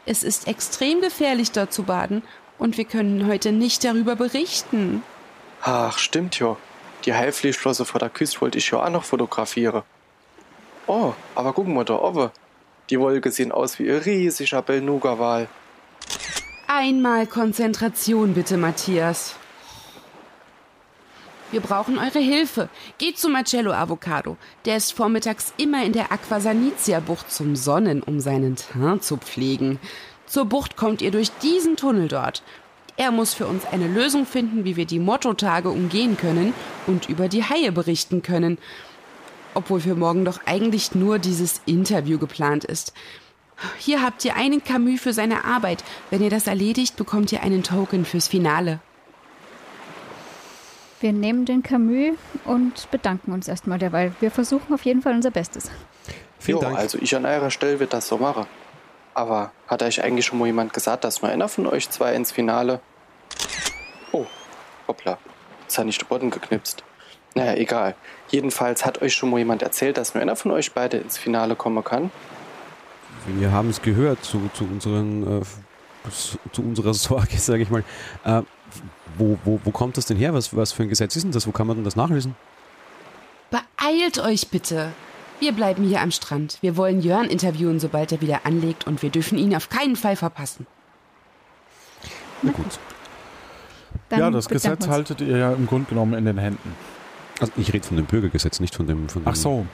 [0.05, 2.23] Es ist extrem gefährlich dort zu baden
[2.59, 5.03] und wir können heute nicht darüber berichten.
[5.63, 6.59] Ach, stimmt ja.
[7.05, 9.83] Die Haiflischflosse vor der Küste wollte ich ja auch noch fotografieren.
[10.87, 12.31] Oh, aber gucken wir da oben.
[12.91, 15.49] Die Wolke sehen aus wie ein riesiger Belnuga-Wal.
[16.67, 19.37] Einmal Konzentration bitte, Matthias.
[21.51, 22.69] Wir brauchen eure Hilfe.
[22.99, 24.37] Geht zu Marcello Avocado.
[24.65, 29.79] Der ist vormittags immer in der Aquasanitia-Bucht zum Sonnen, um seinen Teint zu pflegen.
[30.27, 32.43] Zur Bucht kommt ihr durch diesen Tunnel dort.
[32.97, 36.55] Er muss für uns eine Lösung finden, wie wir die Mottotage umgehen können
[36.87, 38.59] und über die Haie berichten können.
[39.55, 42.93] Obwohl für morgen doch eigentlich nur dieses Interview geplant ist.
[43.79, 45.85] Hier habt ihr einen Camus für seine Arbeit.
[46.11, 48.81] Wenn ihr das erledigt, bekommt ihr einen Token fürs Finale.
[51.01, 54.13] Wir nehmen den Camus und bedanken uns erstmal derweil.
[54.21, 55.71] Wir versuchen auf jeden Fall unser Bestes.
[56.39, 56.79] Vielen jo, Dank.
[56.79, 58.47] Also ich an eurer Stelle wird das so machen.
[59.15, 62.33] Aber hat euch eigentlich schon mal jemand gesagt, dass nur einer von euch zwei ins
[62.33, 62.81] Finale...
[64.13, 64.27] Oh,
[64.89, 65.19] hoppla.
[65.63, 66.83] Jetzt hat nicht den Boden geknipst.
[67.35, 67.95] Naja, egal.
[68.29, 71.57] Jedenfalls hat euch schon mal jemand erzählt, dass nur einer von euch beide ins Finale
[71.57, 72.11] kommen kann.
[73.27, 76.11] Wir haben es gehört zu, zu, unseren, äh,
[76.53, 77.85] zu unserer Sorge, sage ich mal.
[78.25, 78.43] Äh,
[79.17, 80.35] wo, wo, wo kommt das denn her?
[80.35, 81.47] Was, was für ein Gesetz ist denn das?
[81.47, 82.35] Wo kann man denn das nachlesen?
[83.51, 84.93] Beeilt euch bitte!
[85.45, 86.57] Wir bleiben hier am Strand.
[86.63, 90.17] Wir wollen Jörn interviewen, sobald er wieder anlegt und wir dürfen ihn auf keinen Fall
[90.17, 90.67] verpassen.
[92.41, 92.79] Na gut.
[94.09, 96.75] Dann ja, das Gesetz haltet ihr ja im Grunde genommen in den Händen.
[97.41, 99.07] Also ich rede von dem Bürgergesetz, nicht von dem.
[99.11, 99.67] Von dem Ach so.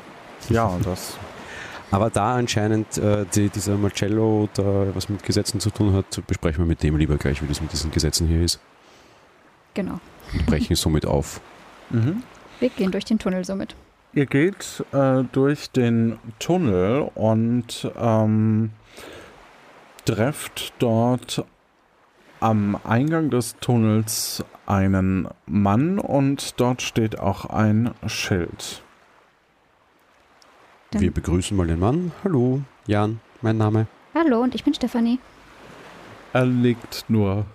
[0.48, 1.16] Ja, das.
[1.92, 6.64] Aber da anscheinend äh, die, dieser Marcello da was mit Gesetzen zu tun hat, besprechen
[6.64, 8.59] wir mit dem lieber gleich, wie das mit diesen Gesetzen hier ist.
[9.74, 10.00] Genau.
[10.33, 11.40] Und brechen somit auf.
[11.92, 12.22] Mhm.
[12.61, 13.74] Wir gehen durch den Tunnel somit.
[14.12, 18.70] Ihr geht äh, durch den Tunnel und ähm,
[20.04, 21.44] trefft dort
[22.40, 28.82] am Eingang des Tunnels einen Mann und dort steht auch ein Schild.
[30.90, 32.10] Dann Wir begrüßen mal den Mann.
[32.24, 33.86] Hallo, Jan, mein Name.
[34.14, 35.20] Hallo, und ich bin Stefanie.
[36.32, 37.46] Er liegt nur.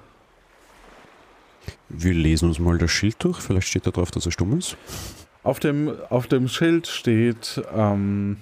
[1.89, 3.39] Wir lesen uns mal das Schild durch.
[3.39, 4.77] Vielleicht steht da drauf, dass er stumm ist.
[5.45, 8.37] Auf dem, auf dem Schild steht ähm,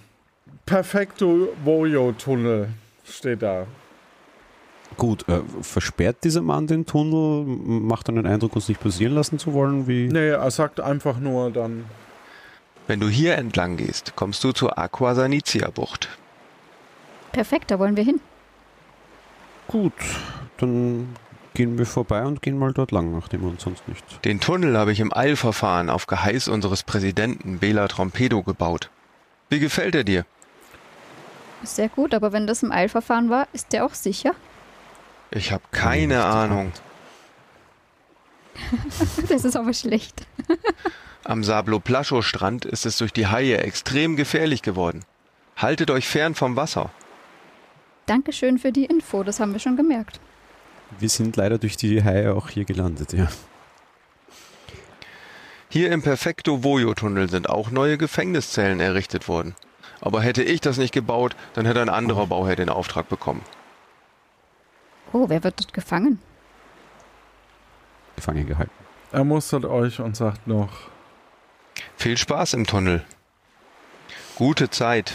[0.65, 2.69] Perfekto Vojo-Tunnel.
[3.05, 3.67] Steht da.
[4.95, 7.43] Gut, äh, versperrt dieser Mann den Tunnel?
[7.45, 9.85] Macht er den Eindruck, uns nicht passieren lassen zu wollen?
[9.85, 10.07] Wie?
[10.07, 11.83] Nee, er sagt einfach nur dann.
[12.87, 16.07] Wenn du hier entlang gehst, kommst du zur Aquasanizia-Bucht.
[17.33, 18.21] Perfekt, da wollen wir hin.
[19.67, 19.91] Gut,
[20.57, 21.09] dann
[21.53, 24.03] gehen wir vorbei und gehen mal dort lang, nachdem wir uns sonst nicht.
[24.25, 28.89] Den Tunnel habe ich im Eilverfahren auf Geheiß unseres Präsidenten Bela Trompedo gebaut.
[29.49, 30.25] Wie gefällt er dir?
[31.63, 34.33] Sehr gut, aber wenn das im Eilverfahren war, ist der auch sicher?
[35.31, 36.71] Ich habe keine ja, Ahnung.
[39.29, 40.27] das ist aber schlecht.
[41.23, 45.05] Am Sablo Plascho Strand ist es durch die Haie extrem gefährlich geworden.
[45.55, 46.91] Haltet euch fern vom Wasser.
[48.05, 50.19] Dankeschön für die Info, das haben wir schon gemerkt.
[50.99, 53.27] Wir sind leider durch die Haie auch hier gelandet, ja.
[55.69, 59.55] Hier im Perfecto Vojo-Tunnel sind auch neue Gefängniszellen errichtet worden.
[60.01, 63.41] Aber hätte ich das nicht gebaut, dann hätte ein anderer Bauherr den Auftrag bekommen.
[65.13, 66.19] Oh, wer wird dort gefangen?
[68.15, 68.71] Gefangen gehalten.
[69.11, 70.89] Er mustert euch und sagt noch.
[71.95, 73.03] Viel Spaß im Tunnel.
[74.35, 75.13] Gute Zeit.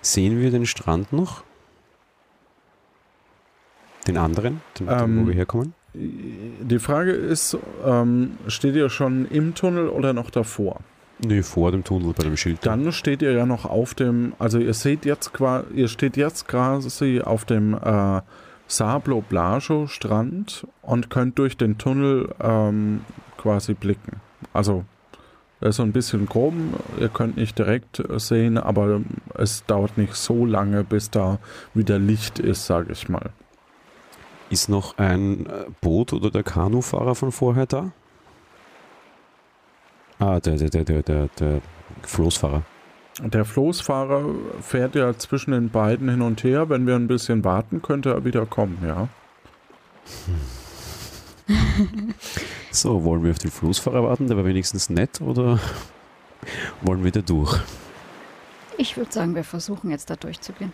[0.00, 1.44] Sehen wir den Strand noch?
[4.06, 5.74] Den anderen, den, ähm, wo wir herkommen?
[5.92, 10.80] Die Frage ist, ähm, steht ihr schon im Tunnel oder noch davor?
[11.22, 12.64] Nee, vor dem Tunnel bei dem Schild.
[12.64, 16.48] Dann steht ihr ja noch auf dem, also ihr seht jetzt quasi, ihr steht jetzt
[16.48, 18.20] quasi auf dem äh,
[18.68, 23.00] Sablo Blajo Strand und könnt durch den Tunnel ähm,
[23.36, 24.20] quasi blicken.
[24.52, 24.84] Also
[25.60, 26.54] er ist so ein bisschen grob,
[26.98, 29.02] ihr könnt nicht direkt sehen, aber
[29.34, 31.38] es dauert nicht so lange, bis da
[31.74, 33.30] wieder Licht ist, sage ich mal.
[34.50, 37.92] Ist noch ein äh, Boot oder der Kanufahrer von vorher da?
[40.18, 41.60] Ah, der, der, der, der, der, der
[42.02, 42.62] Floßfahrer.
[43.20, 44.24] Der Floßfahrer
[44.60, 46.68] fährt ja zwischen den beiden hin und her.
[46.68, 49.08] Wenn wir ein bisschen warten, könnte er wieder kommen, ja.
[52.70, 54.26] so, wollen wir auf den Floßfahrer warten?
[54.26, 55.58] Der war wenigstens nett oder
[56.82, 57.60] wollen wir da durch?
[58.78, 60.72] Ich würde sagen, wir versuchen jetzt da durchzugehen.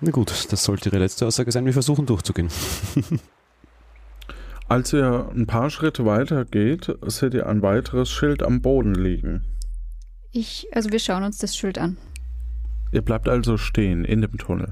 [0.00, 1.64] Na gut, das sollte Ihre letzte Aussage sein.
[1.64, 2.48] Wir versuchen durchzugehen.
[4.68, 9.44] Als ihr ein paar Schritte weiter geht, seht ihr ein weiteres Schild am Boden liegen.
[10.30, 11.96] Ich, also wir schauen uns das Schild an.
[12.92, 14.70] Ihr bleibt also stehen in dem Tunnel.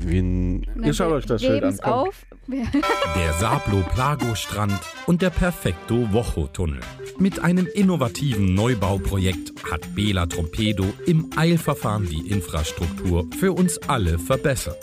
[0.00, 1.80] Wen ihr schaut euch das Schild an.
[1.80, 2.26] Auf.
[2.48, 6.80] Der Sablo Plago Strand und der Perfecto Wocho Tunnel.
[7.18, 14.78] Mit einem innovativen Neubauprojekt hat Bela Trompedo im Eilverfahren die Infrastruktur für uns alle verbessert.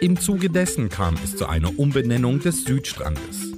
[0.00, 3.52] Im Zuge dessen kam es zu einer Umbenennung des Südstrandes.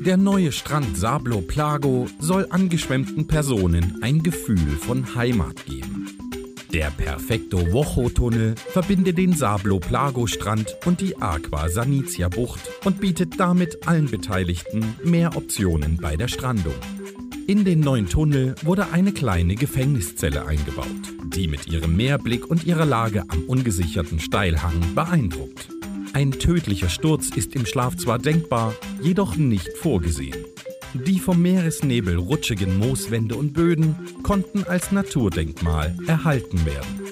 [0.00, 6.07] Der neue Strand Sablo Plago soll angeschwemmten Personen ein Gefühl von Heimat geben.
[6.72, 13.40] Der Perfecto Wocho-Tunnel verbindet den Sablo Plago Strand und die Aqua Sanizia Bucht und bietet
[13.40, 16.74] damit allen Beteiligten mehr Optionen bei der Strandung.
[17.46, 20.86] In den neuen Tunnel wurde eine kleine Gefängniszelle eingebaut,
[21.34, 25.68] die mit ihrem Meerblick und ihrer Lage am ungesicherten Steilhang beeindruckt.
[26.12, 30.36] Ein tödlicher Sturz ist im Schlaf zwar denkbar, jedoch nicht vorgesehen.
[30.94, 37.02] Die vom Meeresnebel rutschigen Mooswände und Böden konnten als Naturdenkmal erhalten werden.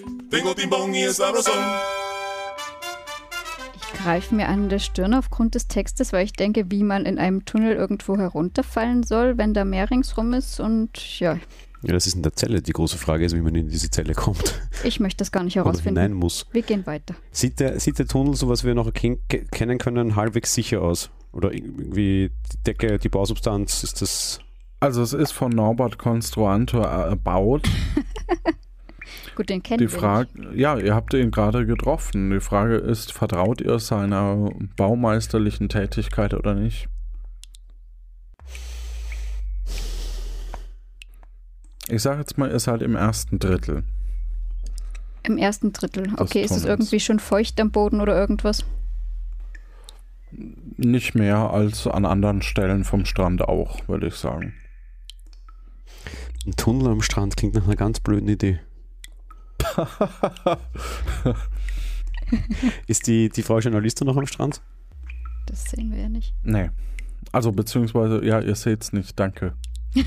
[3.83, 7.19] Ich greife mir an der Stirn aufgrund des Textes, weil ich denke, wie man in
[7.19, 11.39] einem Tunnel irgendwo herunterfallen soll, wenn da Meer ringsrum ist und ja.
[11.83, 12.63] Ja, das ist in der Zelle.
[12.63, 14.61] Die große Frage ist, wie man in diese Zelle kommt.
[14.85, 15.99] Ich möchte das gar nicht herausfinden.
[15.99, 16.47] Oder muss.
[16.53, 17.15] Wir gehen weiter.
[17.31, 21.11] Sieht der, sieht der Tunnel, so was wir noch kennen können, halbwegs sicher aus?
[21.37, 24.41] Oder irgendwie die Decke, die Bausubstanz, ist das.
[24.81, 27.69] Also es ist von Norbert Konstruantor erbaut.
[29.37, 30.59] Gut, den kennen die Frage, wir nicht.
[30.59, 32.31] Ja, ihr habt ihn gerade getroffen.
[32.31, 36.89] Die Frage ist, vertraut ihr seiner baumeisterlichen Tätigkeit oder nicht?
[41.89, 43.85] Ich sage jetzt mal, ihr seid im ersten Drittel.
[45.23, 46.15] Im ersten Drittel.
[46.17, 48.65] Okay, ist es irgendwie schon feucht am Boden oder irgendwas?
[50.77, 54.55] Nicht mehr als an anderen Stellen vom Strand auch, würde ich sagen.
[56.47, 58.61] Ein Tunnel am Strand klingt nach einer ganz blöden Idee.
[62.87, 64.61] Ist die, die Frau Journalistin noch am Strand?
[65.47, 66.35] Das sehen wir ja nicht.
[66.43, 66.71] Nee.
[67.33, 69.55] Also beziehungsweise, ja, ihr seht es nicht, danke.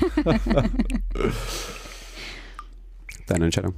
[3.28, 3.74] Deine Entscheidung.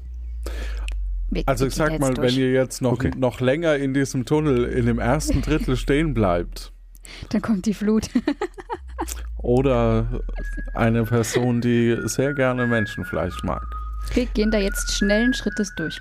[1.32, 2.38] Wir Also ich sag mal, jetzt wenn durch.
[2.38, 3.12] ihr jetzt noch, Okay.
[3.18, 6.74] noch länger in diesem Tunnel in dem ersten Drittel stehen bleibt,
[7.30, 8.10] Dann kommt die Flut.
[9.38, 10.22] oder
[10.74, 13.64] eine Person, die sehr gerne Menschenfleisch mag.
[14.14, 16.00] Wir gehen da jetzt schnellen Schrittes durch.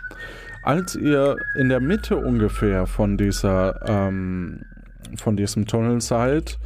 [0.63, 4.63] Als ihr in der Mitte ungefähr von dieser ähm,
[5.17, 6.59] von diesem Tunnel seid,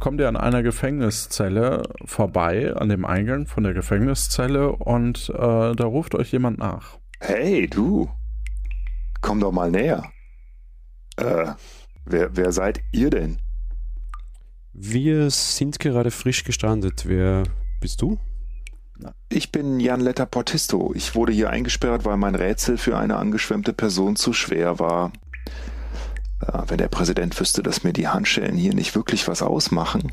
[0.00, 5.84] kommt ihr an einer Gefängniszelle vorbei, an dem Eingang von der Gefängniszelle und äh, da
[5.84, 6.98] ruft euch jemand nach.
[7.20, 8.08] Hey, du.
[9.20, 10.10] Komm doch mal näher.
[11.16, 11.52] Äh,
[12.06, 13.38] wer, wer seid ihr denn?
[14.72, 17.04] Wir sind gerade frisch gestrandet.
[17.06, 17.44] Wer
[17.80, 18.18] bist du?
[19.28, 20.92] Ich bin Jan Letter Portisto.
[20.94, 25.12] Ich wurde hier eingesperrt, weil mein Rätsel für eine angeschwemmte Person zu schwer war.
[26.40, 30.10] Äh, wenn der Präsident wüsste, dass mir die Handschellen hier nicht wirklich was ausmachen,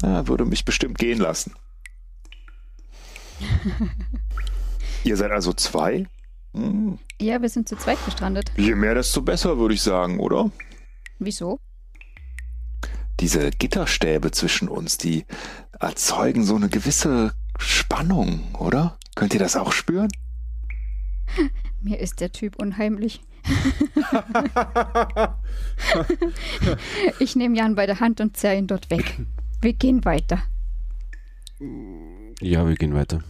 [0.00, 1.54] er würde mich bestimmt gehen lassen.
[5.04, 6.06] ihr seid also zwei?
[6.56, 8.50] Hm, Ja, wir sind zu zweit gestrandet.
[8.56, 10.50] Je mehr, desto besser, würde ich sagen, oder?
[11.18, 11.60] Wieso?
[13.20, 15.24] Diese Gitterstäbe zwischen uns, die
[15.78, 18.98] erzeugen so eine gewisse Spannung, oder?
[19.14, 20.08] Könnt ihr das auch spüren?
[21.82, 23.20] Mir ist der Typ unheimlich.
[27.20, 29.18] ich nehme Jan bei der Hand und zerre ihn dort weg.
[29.60, 30.42] Wir gehen weiter.
[32.40, 33.22] Ja, wir gehen weiter.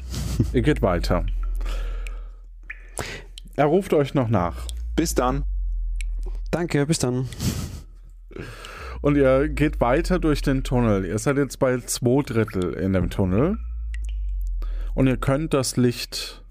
[0.52, 1.24] Ihr geht weiter.
[3.56, 4.66] Er ruft euch noch nach.
[4.96, 5.44] Bis dann.
[6.50, 7.28] Danke, bis dann.
[9.00, 11.06] Und ihr geht weiter durch den Tunnel.
[11.06, 13.56] Ihr seid jetzt bei zwei Drittel in dem Tunnel.
[14.94, 16.42] Und ihr könnt das Licht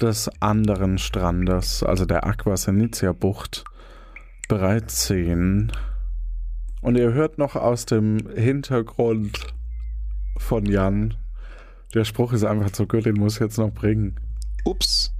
[0.00, 3.64] des anderen Strandes, also der Aqua Senicia Bucht,
[4.48, 5.72] bereits sehen.
[6.80, 9.54] Und ihr hört noch aus dem Hintergrund
[10.36, 11.14] von Jan.
[11.94, 14.20] Der Spruch ist einfach zu gut, den muss ich jetzt noch bringen.
[14.64, 15.12] Ups.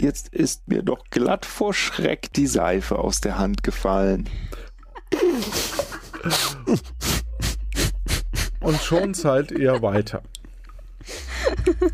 [0.00, 4.28] Jetzt ist mir doch glatt vor Schreck die Seife aus der Hand gefallen.
[8.60, 10.22] Und schon seid ihr weiter.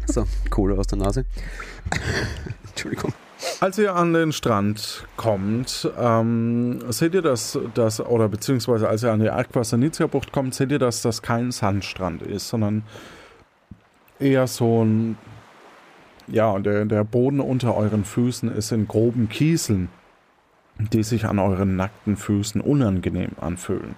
[0.07, 1.25] So, Kohle aus der Nase.
[2.69, 3.13] Entschuldigung.
[3.61, 9.13] Als ihr an den Strand kommt, ähm, seht ihr, dass das, oder beziehungsweise als ihr
[9.13, 12.85] an die Aqua Sanitia Bucht kommt, seht ihr, dass das kein Sandstrand ist, sondern
[14.19, 15.19] eher so ein,
[16.29, 19.89] ja, der, der Boden unter euren Füßen ist in groben Kieseln,
[20.79, 23.95] die sich an euren nackten Füßen unangenehm anfühlen.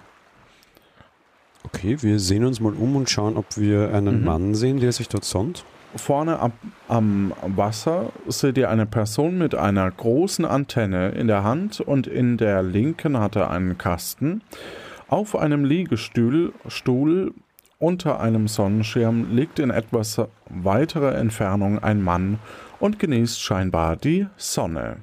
[1.63, 4.25] Okay, wir sehen uns mal um und schauen, ob wir einen Mhm.
[4.25, 5.65] Mann sehen, der sich dort sonnt.
[5.95, 6.51] Vorne am,
[6.87, 12.37] am Wasser seht ihr eine Person mit einer großen Antenne in der Hand und in
[12.37, 14.41] der linken hat er einen Kasten.
[15.07, 17.33] Auf einem Liegestuhl Stuhl
[17.79, 22.39] unter einem Sonnenschirm liegt in etwas weiterer Entfernung ein Mann
[22.79, 24.97] und genießt scheinbar die Sonne.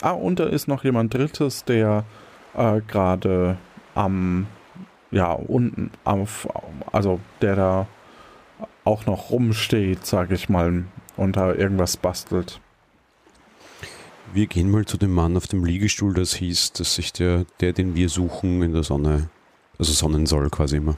[0.00, 2.04] Ah, und da ist noch jemand Drittes, der
[2.54, 3.58] äh, gerade
[3.94, 4.46] am,
[5.10, 6.48] ja, unten, auf,
[6.92, 7.86] also der da
[8.84, 10.84] auch noch rumsteht, sag ich mal,
[11.16, 12.60] und da irgendwas bastelt.
[14.32, 17.72] Wir gehen mal zu dem Mann auf dem Liegestuhl, das hieß, dass sich der, der,
[17.72, 19.30] den wir suchen, in der Sonne,
[19.78, 20.96] also sonnen soll quasi immer.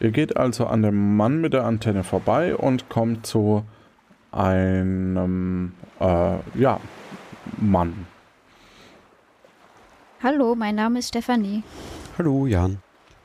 [0.00, 3.64] Ihr geht also an dem Mann mit der Antenne vorbei und kommt zu
[4.30, 6.80] einem, äh, ja,
[7.58, 8.06] Mann.
[10.22, 11.62] Hallo, mein Name ist Stefanie.
[12.16, 12.78] Hallo, Jan.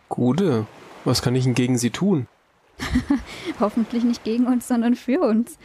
[0.10, 0.66] Gude,
[1.06, 2.28] was kann ich denn gegen Sie tun?
[3.60, 5.58] Hoffentlich nicht gegen uns, sondern für uns.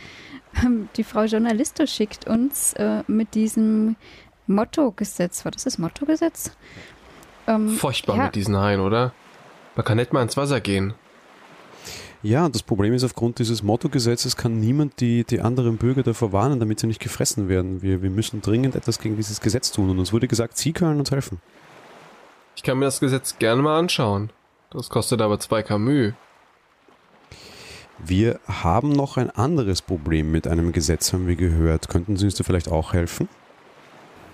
[0.63, 3.97] Ähm, Die Frau Journalisto schickt uns äh, mit diesem
[4.47, 5.45] Motto-Gesetz.
[5.45, 6.53] War das das Motto-Gesetz?
[7.47, 9.13] Ähm, Furchtbar ja, mit diesen Haien, oder?
[9.75, 10.95] Man kann nicht mal ins Wasser gehen.
[12.23, 16.61] Ja, das Problem ist, aufgrund dieses Mottogesetzes kann niemand die, die anderen Bürger davor warnen,
[16.61, 17.83] damit sie nicht gefressen werden.
[17.83, 21.01] Wir, wir müssen dringend etwas gegen dieses Gesetz tun und uns wurde gesagt, Sie können
[21.01, 21.41] uns helfen.
[22.55, 24.31] Ich kann mir das Gesetz gerne mal anschauen.
[24.71, 26.13] Das kostet aber zwei Camus.
[27.99, 31.89] Wir haben noch ein anderes Problem mit einem Gesetz, haben wir gehört.
[31.89, 33.29] Könnten Sie uns da vielleicht auch helfen?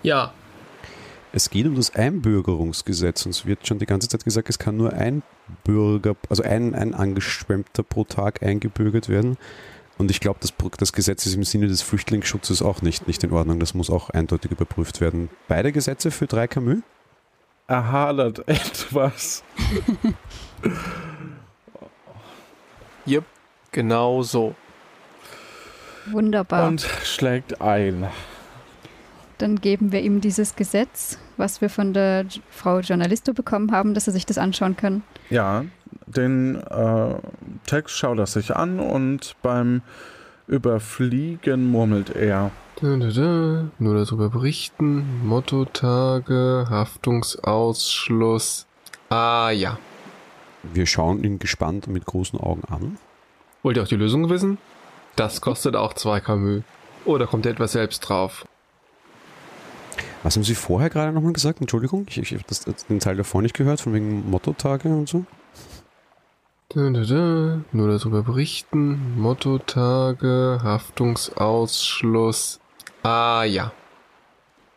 [0.02, 0.32] Ja,
[1.32, 3.26] Es geht um das Einbürgerungsgesetz.
[3.26, 5.22] Uns wird schon die ganze Zeit gesagt, es kann nur ein
[5.64, 9.36] Bürger, also ein, ein Angeschwemmter pro Tag eingebürgert werden.
[9.98, 13.32] Und ich glaube, das, das Gesetz ist im Sinne des Flüchtlingsschutzes auch nicht, nicht in
[13.32, 13.58] Ordnung.
[13.58, 15.28] Das muss auch eindeutig überprüft werden.
[15.48, 16.78] Beide Gesetze für drei Camus?
[17.66, 19.42] Er hadert etwas.
[23.06, 23.24] yep,
[23.72, 24.54] genau so.
[26.06, 26.68] Wunderbar.
[26.68, 28.08] Und schlägt ein.
[29.38, 34.06] Dann geben wir ihm dieses Gesetz, was wir von der Frau Journalisto bekommen haben, dass
[34.06, 35.02] er sich das anschauen kann.
[35.30, 35.64] Ja,
[36.06, 37.14] den äh,
[37.66, 39.82] Text schaut er sich an und beim
[40.46, 42.50] Überfliegen murmelt er.
[42.80, 43.64] Da, da, da.
[43.78, 45.26] Nur darüber berichten.
[45.26, 48.66] Mottotage, Haftungsausschluss.
[49.10, 49.78] Ah ja.
[50.62, 52.98] Wir schauen ihn gespannt und mit großen Augen an.
[53.62, 54.58] Wollt ihr auch die Lösung wissen?
[55.16, 56.62] Das kostet auch zwei Camus.
[57.04, 58.46] Oder kommt ihr etwas selbst drauf?
[60.22, 61.60] Was haben Sie vorher gerade nochmal gesagt?
[61.60, 62.44] Entschuldigung, ich, ich habe
[62.88, 65.24] den Teil davor nicht gehört, von wegen Mottotage und so.
[66.70, 67.60] Da, da, da.
[67.72, 69.18] Nur darüber berichten.
[69.18, 72.60] Mottotage, Haftungsausschluss.
[73.02, 73.72] Ah ja.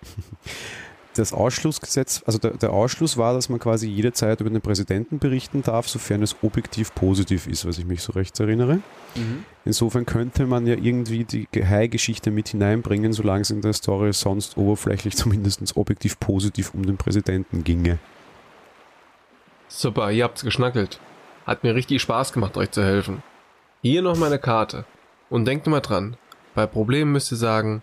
[1.16, 5.62] Das Ausschlussgesetz, also der, der, Ausschluss war, dass man quasi jederzeit über den Präsidenten berichten
[5.62, 8.76] darf, sofern es objektiv positiv ist, was ich mich so recht erinnere.
[9.16, 9.44] Mhm.
[9.66, 14.56] Insofern könnte man ja irgendwie die High-Geschichte mit hineinbringen, solange es in der Story sonst
[14.56, 18.00] oberflächlich zumindest objektiv positiv um den Präsidenten ginge.
[19.68, 21.00] Super, ihr habt's geschnackelt.
[21.46, 23.24] Hat mir richtig Spaß gemacht, euch zu helfen.
[23.82, 24.86] Hier noch meine Karte.
[25.30, 26.18] Und denkt mal dran,
[26.56, 27.82] bei Problemen müsst ihr sagen,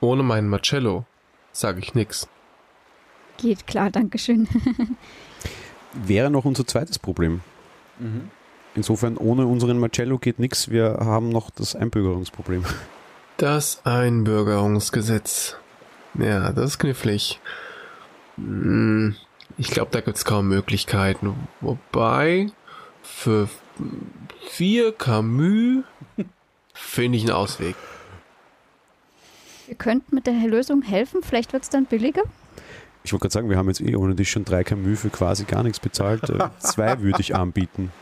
[0.00, 1.04] ohne meinen Marcello
[1.52, 2.28] sage ich nix.
[3.40, 4.48] Geht klar, Dankeschön.
[5.94, 7.40] Wäre noch unser zweites Problem.
[7.98, 8.30] Mhm.
[8.74, 10.70] Insofern, ohne unseren Marcello geht nichts.
[10.70, 12.64] Wir haben noch das Einbürgerungsproblem.
[13.36, 15.56] Das Einbürgerungsgesetz.
[16.14, 17.40] Ja, das ist knifflig.
[18.36, 19.16] Hm,
[19.58, 21.34] ich glaube, da gibt es kaum Möglichkeiten.
[21.60, 22.48] Wobei,
[23.02, 23.48] für
[24.48, 25.84] vier Camus
[26.72, 27.74] finde ich einen Ausweg.
[29.66, 31.22] Wir könnten mit der Lösung helfen.
[31.22, 32.22] Vielleicht wird es dann billiger.
[33.02, 35.44] Ich wollte gerade sagen, wir haben jetzt eh ohne dich schon drei Camus für quasi
[35.44, 36.28] gar nichts bezahlt.
[36.28, 37.92] Äh, zwei würde ich anbieten.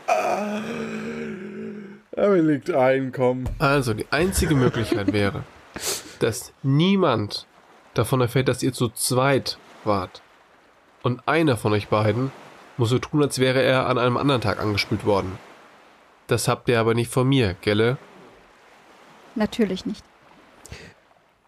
[2.11, 3.47] Er liegt Einkommen.
[3.59, 5.43] Also, die einzige Möglichkeit wäre,
[6.19, 7.47] dass niemand
[7.93, 10.21] davon erfährt, dass ihr zu zweit wart.
[11.01, 12.31] Und einer von euch beiden
[12.75, 15.37] muss so tun, als wäre er an einem anderen Tag angespült worden.
[16.27, 17.97] Das habt ihr aber nicht von mir, gelle?
[19.35, 20.03] Natürlich nicht.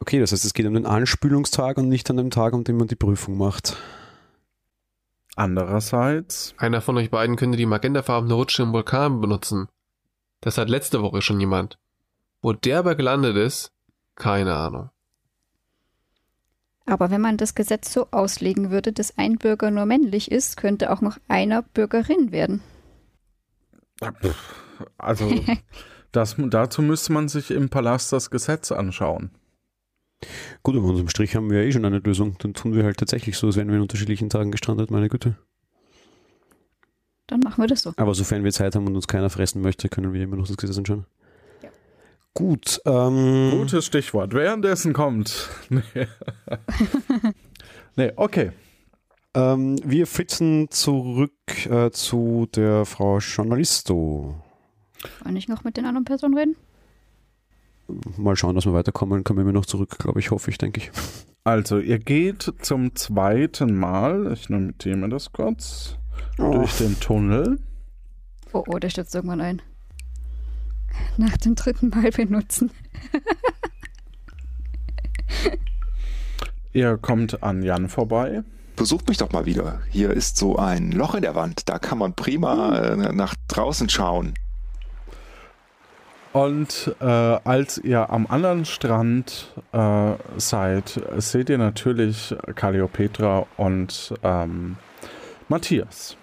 [0.02, 2.78] Okay, das heißt, es geht um den Anspülungstag und nicht an dem Tag, an dem
[2.78, 3.78] man die Prüfung macht.
[5.36, 6.56] Andererseits.
[6.58, 9.68] Einer von euch beiden könnte die magentafarbene Rutsche im Vulkan benutzen.
[10.41, 11.78] Das hat letzte Woche schon jemand.
[12.41, 13.72] Wo der aber gelandet ist,
[14.16, 14.89] keine Ahnung.
[16.88, 20.91] Aber wenn man das Gesetz so auslegen würde, dass ein Bürger nur männlich ist, könnte
[20.91, 22.62] auch noch einer Bürgerin werden.
[24.97, 25.32] Also,
[26.12, 29.30] das, dazu müsste man sich im Palast das Gesetz anschauen.
[30.64, 32.36] Gut, aber unterm Strich haben wir ja eh schon eine Lösung.
[32.40, 35.36] Dann tun wir halt tatsächlich so, als wären wir in unterschiedlichen Tagen gestrandet, meine Güte.
[37.28, 37.94] Dann machen wir das so.
[37.96, 40.58] Aber sofern wir Zeit haben und uns keiner fressen möchte, können wir immer noch das
[40.58, 41.06] Gesetz anschauen.
[41.64, 41.70] Ja.
[42.34, 42.82] Gut.
[42.86, 44.34] Ähm, Gutes Stichwort.
[44.34, 45.50] Währenddessen kommt.
[45.70, 45.82] nee,
[47.96, 48.52] nee okay.
[49.34, 51.32] Ähm, wir flitzen zurück
[51.68, 54.36] äh, zu der Frau Journalisto.
[55.24, 56.56] Wollen ich noch mit den anderen Personen reden?
[58.22, 59.18] Mal schauen, dass wir weiterkommen.
[59.18, 60.92] Dann kommen wir noch zurück, glaube ich, hoffe ich, denke ich.
[61.44, 65.98] Also, ihr geht zum zweiten Mal, ich notiere mir das kurz,
[66.38, 66.52] oh.
[66.52, 67.60] durch den Tunnel.
[68.54, 69.62] Oh, oh, der stürzt irgendwann ein.
[71.18, 72.70] Nach dem dritten Mal benutzen.
[76.74, 78.44] ihr kommt an Jan vorbei.
[78.76, 79.82] Besucht mich doch mal wieder.
[79.90, 81.70] Hier ist so ein Loch in der Wand.
[81.70, 84.34] Da kann man prima äh, nach draußen schauen.
[86.34, 94.78] Und äh, als ihr am anderen Strand äh, seid, seht ihr natürlich Calliopetra und ähm,
[95.50, 96.16] Matthias.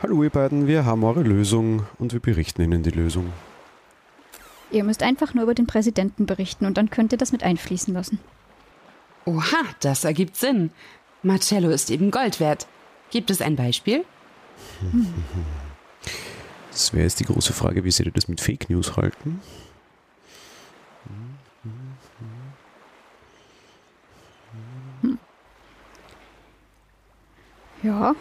[0.00, 3.32] Hallo ihr beiden, wir haben eure Lösung und wir berichten Ihnen die Lösung.
[4.70, 7.92] Ihr müsst einfach nur über den Präsidenten berichten und dann könnt ihr das mit einfließen
[7.92, 8.18] lassen.
[9.24, 10.70] Oha, das ergibt Sinn.
[11.22, 12.66] Marcello ist eben Gold wert.
[13.10, 14.04] Gibt es ein Beispiel?
[14.80, 15.06] Hm.
[16.72, 19.40] Das wäre jetzt die große Frage, wie Sie das mit Fake News halten?
[25.02, 25.18] Hm.
[27.82, 28.14] Ja.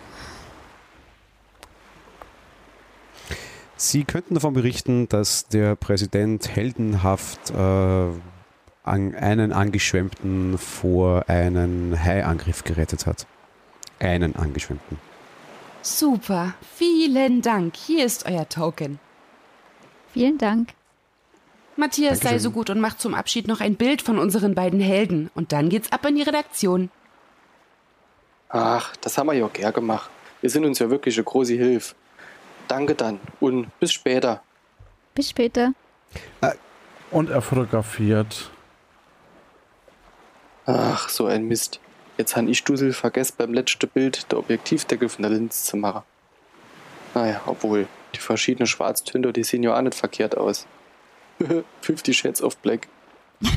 [3.77, 7.53] Sie könnten davon berichten, dass der Präsident heldenhaft äh,
[8.83, 13.25] an einen Angeschwemmten vor einen Haiangriff gerettet hat.
[13.99, 15.10] Einen Angeschwemmten.
[15.81, 17.75] Super, vielen Dank.
[17.75, 18.99] Hier ist euer Token.
[20.13, 20.69] Vielen Dank.
[21.75, 22.39] Matthias Dankeschön.
[22.39, 25.31] sei so gut und macht zum Abschied noch ein Bild von unseren beiden Helden.
[25.33, 26.91] Und dann geht's ab in die Redaktion.
[28.49, 30.09] Ach, das haben wir ja auch gern gemacht.
[30.41, 31.95] Wir sind uns ja wirklich eine große Hilfe.
[32.67, 34.43] Danke dann und bis später.
[35.15, 35.73] Bis später.
[37.09, 38.51] Und er fotografiert
[40.65, 41.80] Ach, so ein Mist.
[42.17, 46.03] Jetzt han ich Dusel vergessen beim letzten Bild der Objektivdeckel von der Linse zu machen.
[47.13, 50.67] Naja, obwohl, die verschiedenen Schwarztöne, die sehen ja auch nicht verkehrt aus.
[51.81, 52.87] 50 Shades of Black.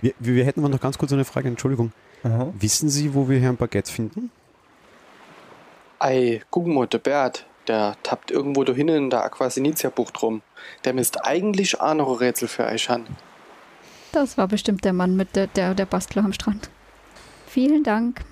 [0.00, 1.92] wir, wir, hätten noch ganz kurz eine Frage, Entschuldigung.
[2.24, 2.52] Aha.
[2.58, 4.30] Wissen Sie, wo wir Herrn Baguette finden?
[5.98, 10.42] Ei, guck mal, der Bert, der tappt irgendwo da hinten in der Aquasinitia-Bucht rum.
[10.84, 13.06] Der misst eigentlich auch noch ein Rätsel für euch an.
[14.16, 16.70] Das war bestimmt der Mann mit der, der, der Bastler am Strand.
[17.46, 18.22] Vielen Dank.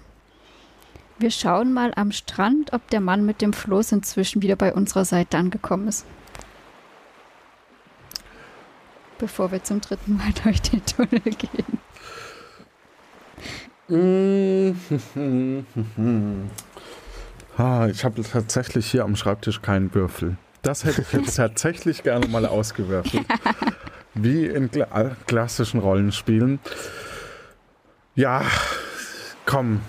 [1.18, 5.04] Wir schauen mal am Strand, ob der Mann mit dem Floß inzwischen wieder bei unserer
[5.04, 6.06] Seite angekommen ist.
[9.18, 11.78] Bevor wir zum dritten Mal durch den Tunnel gehen.
[17.58, 20.38] ah, ich habe tatsächlich hier am Schreibtisch keinen Würfel.
[20.62, 23.26] Das hätte ich jetzt tatsächlich gerne mal ausgewürfelt.
[24.14, 26.60] Wie in kla klassischen Rollenspielen.
[28.14, 28.42] Ja,
[29.44, 29.80] komm,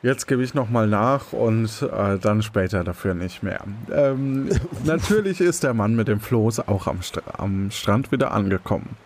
[0.00, 3.64] Jetzt gebe ich nochmal nach und äh, dann später dafür nicht mehr.
[3.92, 4.48] Ähm,
[4.84, 8.96] natürlich ist der Mann mit dem Floß auch am, St am Strand wieder angekommen.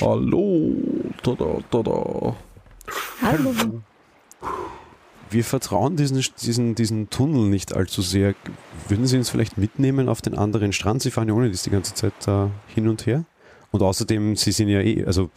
[0.00, 0.72] Hallo.
[1.22, 2.36] Tada, tada.
[3.22, 3.82] Hallo.
[5.34, 8.36] Wir vertrauen diesen, diesen, diesen Tunnel nicht allzu sehr.
[8.86, 11.02] Würden Sie uns vielleicht mitnehmen auf den anderen Strand?
[11.02, 13.24] Sie fahren ja ohne das die ganze Zeit da hin und her.
[13.72, 15.30] Und außerdem, Sie sind ja eh, also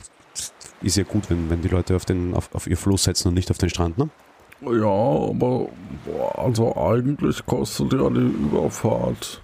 [0.84, 3.34] ist ja gut, wenn, wenn die Leute auf, den, auf, auf ihr Floß setzen und
[3.34, 4.10] nicht auf den Strand, ne?
[4.62, 5.68] Ja, aber
[6.36, 9.42] also eigentlich kostet ja die Überfahrt.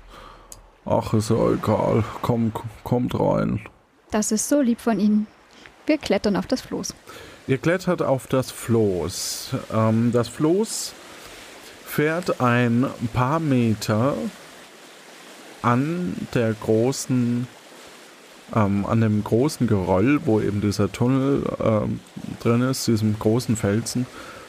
[0.85, 2.03] Ach, ist ja egal.
[2.21, 2.51] Komm,
[2.83, 3.59] kommt rein.
[4.11, 5.25] Das ist so lieb von Ihnen.
[5.87, 6.93] Wir klettern auf das Floß.
[7.45, 9.55] Ihr klettert auf das Floß.
[9.73, 10.93] Ähm, das Floß
[11.85, 14.15] fährt ein paar Meter
[15.61, 17.47] an der großen,
[18.55, 21.99] ähm, an dem großen Geröll, wo eben dieser Tunnel ähm,
[22.41, 24.05] drin ist, diesem großen Felsen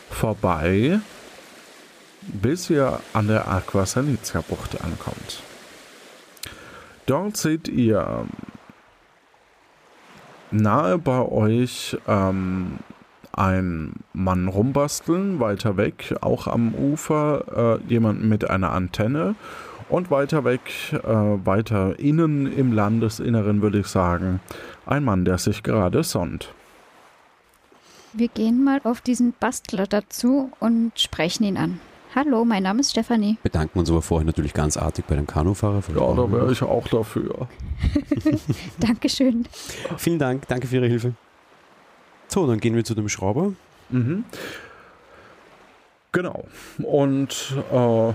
[0.09, 1.01] vorbei,
[2.23, 5.43] bis ihr an der Aquasanitia-Bucht ankommt.
[7.07, 8.25] Dort seht ihr
[10.55, 12.79] nahe bei euch ähm,
[13.33, 19.35] ein Mann rumbasteln, weiter weg, auch am Ufer, äh, jemand mit einer Antenne
[19.89, 20.61] und weiter weg,
[20.93, 24.41] äh, weiter innen im Landesinneren würde ich sagen,
[24.87, 26.53] ein Mann, der sich gerade sonnt.
[28.13, 31.81] Wir gehen mal auf diesen Bastler dazu und sprechen ihn an.
[32.15, 33.39] Hallo, mein Name ist Stefanie.
[33.43, 35.83] Bedanken uns aber vorher natürlich ganz artig bei dem Kanufahrer.
[35.89, 37.49] Ja, da wäre ich auch dafür.
[38.79, 39.49] Dankeschön.
[39.97, 41.15] Vielen Dank, danke für Ihre Hilfe.
[42.29, 43.53] So, dann gehen wir zu dem Schrauber.
[43.91, 44.25] Mhm.
[46.13, 46.45] Genau.
[46.85, 48.13] Und äh,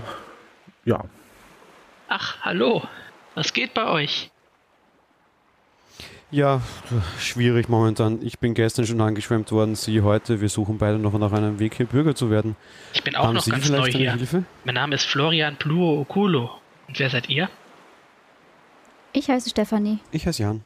[0.86, 1.04] ja.
[2.08, 2.82] Ach, hallo.
[3.34, 4.29] Was geht bei euch?
[6.32, 6.62] Ja,
[7.18, 8.24] schwierig momentan.
[8.24, 10.40] Ich bin gestern schon angeschwemmt worden, Sie heute.
[10.40, 12.54] Wir suchen beide noch nach einem Weg, hier Bürger zu werden.
[12.92, 14.12] Ich bin auch Haben noch Sie ganz neu hier.
[14.12, 14.44] Hilfe?
[14.64, 16.50] Mein Name ist Florian Pluo Okulo.
[16.86, 17.50] Und wer seid ihr?
[19.12, 19.98] Ich heiße Stefanie.
[20.12, 20.64] Ich heiße Jan.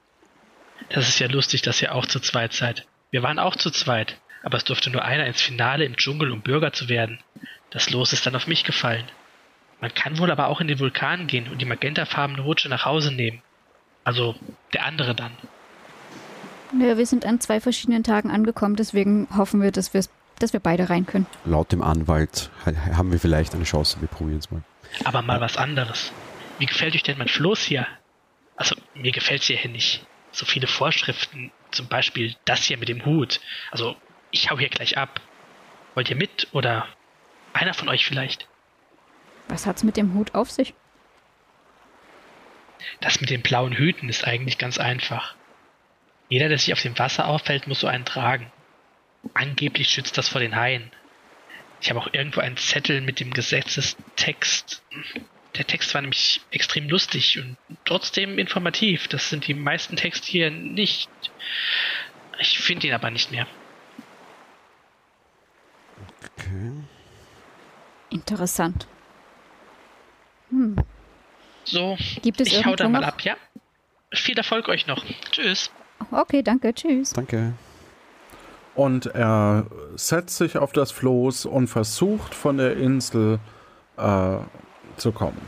[0.91, 2.87] Das ist ja lustig, dass ihr auch zu zweit seid.
[3.11, 6.43] Wir waren auch zu zweit, aber es durfte nur einer ins Finale im Dschungel, um
[6.43, 7.21] Bürger zu werden.
[7.71, 9.05] Das Los ist dann auf mich gefallen.
[9.81, 13.13] Man kann wohl aber auch in den Vulkan gehen und die magentafarbene Rutsche nach Hause
[13.13, 13.41] nehmen.
[14.05, 14.35] Also
[14.73, 15.33] der andere dann.
[16.79, 19.91] Ja, wir sind an zwei verschiedenen Tagen angekommen, deswegen hoffen wir, dass,
[20.39, 21.27] dass wir beide rein können.
[21.45, 24.63] Laut dem Anwalt haben wir vielleicht eine Chance, wir probieren es mal.
[25.05, 26.13] Aber mal was anderes.
[26.59, 27.87] Wie gefällt euch denn mein Floß hier?
[28.57, 30.07] Also, mir gefällt es hier nicht.
[30.31, 33.41] So viele Vorschriften, zum Beispiel das hier mit dem Hut.
[33.71, 33.97] Also,
[34.31, 35.21] ich hau hier gleich ab.
[35.95, 36.87] Wollt ihr mit oder
[37.53, 38.49] einer von euch vielleicht?
[39.49, 40.75] Was hat's mit dem Hut auf sich?
[43.01, 45.35] Das mit den blauen Hüten ist eigentlich ganz einfach.
[46.29, 48.51] Jeder, der sich auf dem Wasser auffällt, muss so einen tragen.
[49.35, 50.91] Angeblich schützt das vor den Haien.
[51.81, 54.83] Ich habe auch irgendwo einen Zettel mit dem Gesetzestext.
[55.57, 59.07] Der Text war nämlich extrem lustig und trotzdem informativ.
[59.09, 61.11] Das sind die meisten Texte hier nicht.
[62.39, 63.47] Ich finde ihn aber nicht mehr.
[66.39, 66.73] Okay.
[68.11, 68.87] Interessant.
[70.51, 70.77] Hm.
[71.65, 73.09] So, Gibt es ich hau da mal noch?
[73.09, 73.37] ab, ja?
[74.13, 75.05] Viel Erfolg euch noch.
[75.31, 75.71] Tschüss.
[76.11, 76.73] Okay, danke.
[76.75, 77.11] Tschüss.
[77.13, 77.55] Danke.
[78.75, 83.39] Und er setzt sich auf das Floß und versucht von der Insel
[83.97, 84.37] äh,
[84.97, 85.41] zu kommen.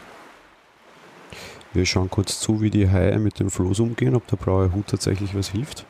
[1.72, 4.86] Wir schauen kurz zu, wie die Haie mit dem Floß umgehen, ob der blaue Hut
[4.86, 5.84] tatsächlich was hilft.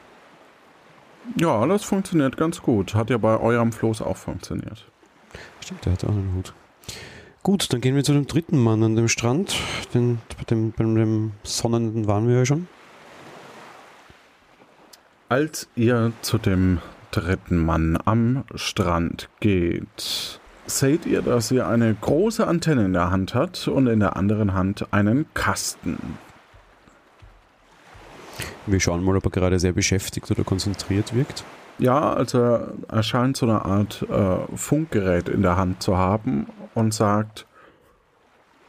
[1.36, 2.94] Ja, das funktioniert ganz gut.
[2.94, 4.84] Hat ja bei eurem Floß auch funktioniert.
[5.60, 6.54] Stimmt, der hat auch einen Hut.
[7.47, 9.55] Gut, dann gehen wir zu dem dritten Mann an dem Strand.
[9.94, 12.66] Den, bei, dem, bei dem Sonnenden waren wir ja schon.
[15.28, 16.80] Als ihr zu dem
[17.12, 23.32] dritten Mann am Strand geht, seht ihr, dass er eine große Antenne in der Hand
[23.32, 26.18] hat und in der anderen Hand einen Kasten.
[28.66, 31.44] Wir schauen mal, ob er gerade sehr beschäftigt oder konzentriert wirkt.
[31.78, 36.94] Ja, also er scheint so eine Art äh, Funkgerät in der Hand zu haben und
[36.94, 37.46] sagt,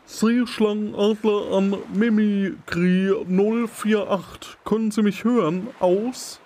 [0.06, 4.58] Seeschlangenadler an Mimikry 048.
[4.64, 5.68] Können Sie mich hören?
[5.82, 6.40] Aus.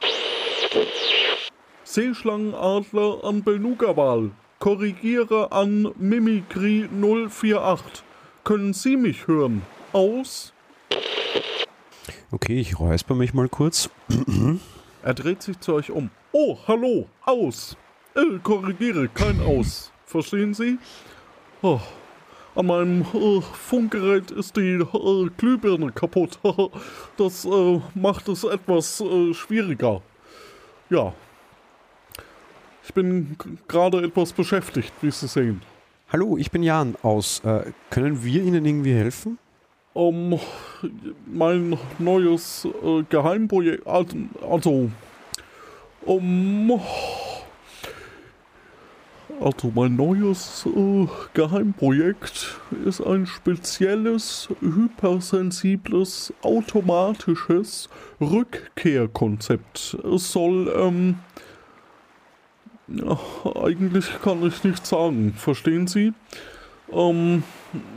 [1.83, 4.31] Seeschlangenadler an Belnugawal.
[4.57, 8.03] Korrigiere an Mimikry 048.
[8.43, 9.61] Können Sie mich hören?
[9.93, 10.53] Aus.
[12.31, 13.91] Okay, ich räusper mich mal kurz.
[15.03, 16.09] er dreht sich zu euch um.
[16.31, 17.77] Oh, hallo, aus.
[18.15, 19.91] Äh, korrigiere, kein Aus.
[20.05, 20.79] Verstehen Sie?
[21.63, 21.79] Oh,
[22.55, 26.39] an meinem äh, Funkgerät ist die äh, Glühbirne kaputt.
[27.17, 30.01] das äh, macht es etwas äh, schwieriger.
[30.89, 31.13] Ja.
[32.83, 33.37] Ich bin
[33.67, 35.61] gerade etwas beschäftigt, wie Sie sehen.
[36.11, 37.41] Hallo, ich bin Jan aus.
[37.45, 39.37] Äh, können wir Ihnen irgendwie helfen?
[39.93, 40.39] Um,
[41.27, 44.89] mein neues äh, Geheimprojekt, also,
[46.05, 46.81] um,
[49.41, 57.89] also mein neues äh, Geheimprojekt ist ein spezielles, hypersensibles, automatisches
[58.19, 59.97] Rückkehrkonzept.
[60.13, 61.15] Es soll, ähm,
[62.87, 63.17] ja,
[63.61, 66.13] eigentlich kann ich nicht sagen, verstehen Sie?
[66.91, 67.43] Ähm,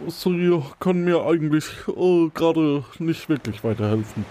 [0.07, 4.24] Sie können mir eigentlich äh, gerade nicht wirklich weiterhelfen.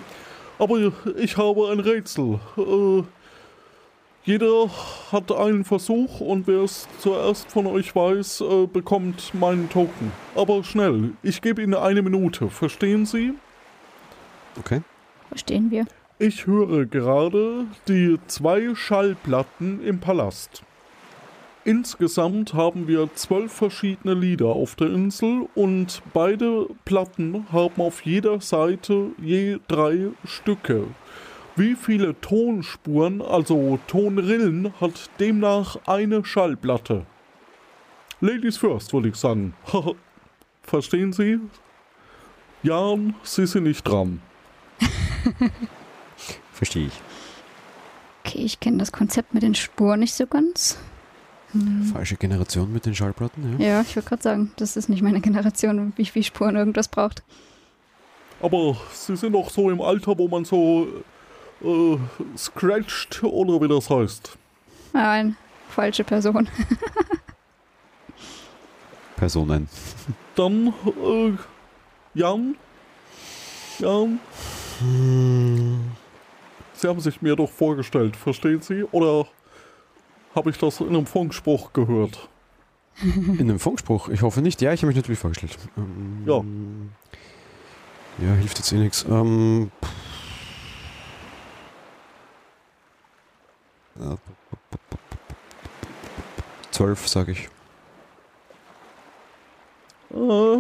[0.58, 0.78] Aber
[1.18, 2.40] ich habe ein Rätsel.
[2.58, 3.04] Äh,
[4.26, 4.70] jeder
[5.12, 10.12] hat einen Versuch und wer es zuerst von euch weiß, äh, bekommt meinen Token.
[10.36, 12.50] Aber schnell, ich gebe Ihnen eine Minute.
[12.50, 13.34] Verstehen Sie?
[14.58, 14.82] Okay.
[15.28, 15.86] Verstehen wir.
[16.20, 20.64] Ich höre gerade die zwei Schallplatten im Palast.
[21.66, 28.42] Insgesamt haben wir zwölf verschiedene Lieder auf der Insel und beide Platten haben auf jeder
[28.42, 30.86] Seite je drei Stücke.
[31.56, 37.06] Wie viele Tonspuren, also Tonrillen, hat demnach eine Schallplatte?
[38.22, 39.54] Ladies first, würde ich sagen.
[40.64, 41.40] Verstehen Sie?
[42.64, 44.22] Jan, Sie sind nicht dran.
[46.54, 47.02] Verstehe ich.
[48.26, 50.80] Okay, ich kenne das Konzept mit den Spuren nicht so ganz.
[51.52, 51.84] Hm.
[51.94, 53.66] Falsche Generation mit den Schallplatten, ja.
[53.66, 57.22] Ja, ich würde gerade sagen, das ist nicht meine Generation, wie viele Spuren irgendwas braucht.
[58.42, 60.88] Aber Sie sind doch so im Alter, wo man so
[61.64, 61.98] äh,
[62.38, 64.38] scratched oder wie das heißt.
[64.94, 65.36] Nein,
[65.70, 66.50] falsche Person.
[69.16, 69.70] Personen.
[70.36, 71.34] Dann, äh,
[72.14, 72.56] Jan?
[73.80, 74.20] Jan?
[74.80, 75.92] Hm.
[76.74, 78.84] Sie haben sich mir doch vorgestellt, verstehen Sie?
[78.92, 79.28] Oder
[80.36, 82.30] habe ich das in einem Funkspruch gehört?
[83.02, 84.10] In einem Funkspruch?
[84.10, 84.62] Ich hoffe nicht.
[84.62, 85.58] Ja, ich habe mich natürlich vorgestellt.
[85.78, 86.44] Ähm, ja.
[88.24, 89.04] Ja, hilft jetzt eh nichts.
[89.10, 89.72] Ähm,
[96.72, 97.50] Zwölf, sage ich.
[100.12, 100.58] Äh,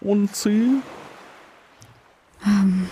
[0.00, 0.82] und Sie?
[2.46, 2.88] Ähm.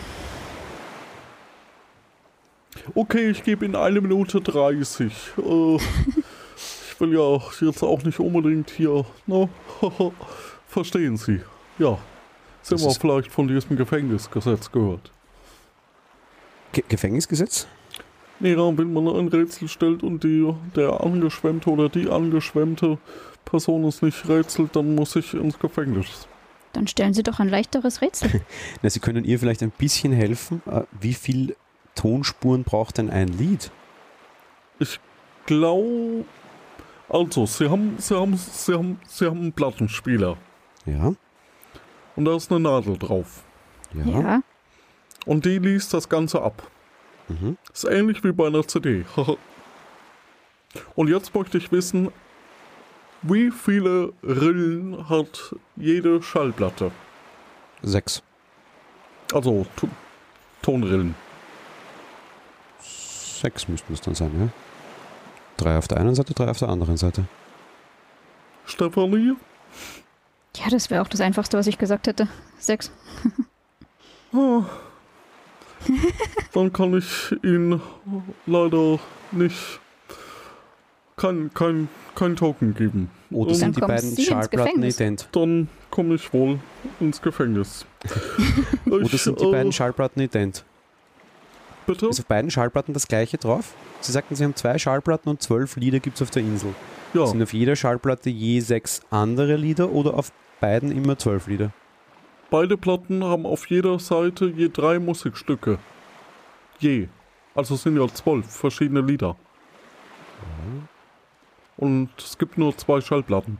[2.94, 5.12] Okay, ich gebe Ihnen eine Minute 30.
[5.36, 9.48] Äh, ich will ja jetzt auch nicht unbedingt hier, ne?
[10.68, 11.40] Verstehen Sie?
[11.78, 11.98] Ja.
[12.62, 15.10] Sie haben auch vielleicht von diesem Gefängnisgesetz gehört.
[16.72, 17.66] Ge Gefängnisgesetz?
[18.40, 22.98] Nee, wenn man ein Rätsel stellt und die, der Angeschwemmte oder die angeschwemmte
[23.44, 26.28] Person es nicht rätselt, dann muss ich ins Gefängnis.
[26.72, 28.42] Dann stellen Sie doch ein leichteres Rätsel.
[28.82, 30.62] Na, Sie können ihr vielleicht ein bisschen helfen.
[30.66, 31.56] Äh, wie viel
[31.94, 33.72] Tonspuren braucht denn ein Lied?
[34.78, 35.00] Ich
[35.46, 36.24] glaube.
[37.08, 40.36] Also, Sie haben, Sie haben, Sie haben, Sie haben einen Plattenspieler.
[40.84, 41.14] Ja.
[42.16, 43.44] Und da ist eine Nadel drauf.
[43.94, 44.20] Ja.
[44.20, 44.42] ja.
[45.24, 46.70] Und die liest das Ganze ab.
[47.28, 47.56] Mhm.
[47.72, 49.04] Ist ähnlich wie bei einer CD.
[50.94, 52.10] Und jetzt möchte ich wissen,
[53.22, 56.90] wie viele Rillen hat jede Schallplatte?
[57.82, 58.22] Sechs.
[59.32, 59.66] Also
[60.62, 61.14] Tonrillen.
[62.80, 64.48] Sechs müssten es dann sein, ja?
[65.56, 67.24] Drei auf der einen Seite, drei auf der anderen Seite.
[68.64, 69.34] Stefanie?
[70.56, 72.28] Ja, das wäre auch das Einfachste, was ich gesagt hätte.
[72.58, 72.90] Sechs.
[74.32, 74.64] oh.
[76.52, 77.80] Dann kann ich Ihnen
[78.46, 78.98] leider
[79.32, 79.80] nicht
[81.16, 83.10] kein, kein, kein Token geben.
[83.30, 85.28] Oder sind die beiden Schallplatten ident?
[85.32, 86.58] Dann komme ich wohl
[87.00, 87.84] ins Gefängnis.
[88.86, 90.64] Oder sind die beiden äh, Schallplatten ident?
[91.86, 92.06] Bitte?
[92.06, 93.74] Ist auf beiden Schallplatten das gleiche drauf?
[94.00, 96.74] Sie sagten, Sie haben zwei Schallplatten und zwölf Lieder gibt es auf der Insel.
[97.14, 97.26] Ja.
[97.26, 100.30] Sind auf jeder Schallplatte je sechs andere Lieder oder auf
[100.60, 101.72] beiden immer zwölf Lieder?
[102.50, 105.78] Beide Platten haben auf jeder Seite je drei Musikstücke.
[106.78, 107.08] Je.
[107.54, 109.36] Also es sind ja zwölf verschiedene Lieder.
[111.76, 113.58] Und es gibt nur zwei Schallplatten.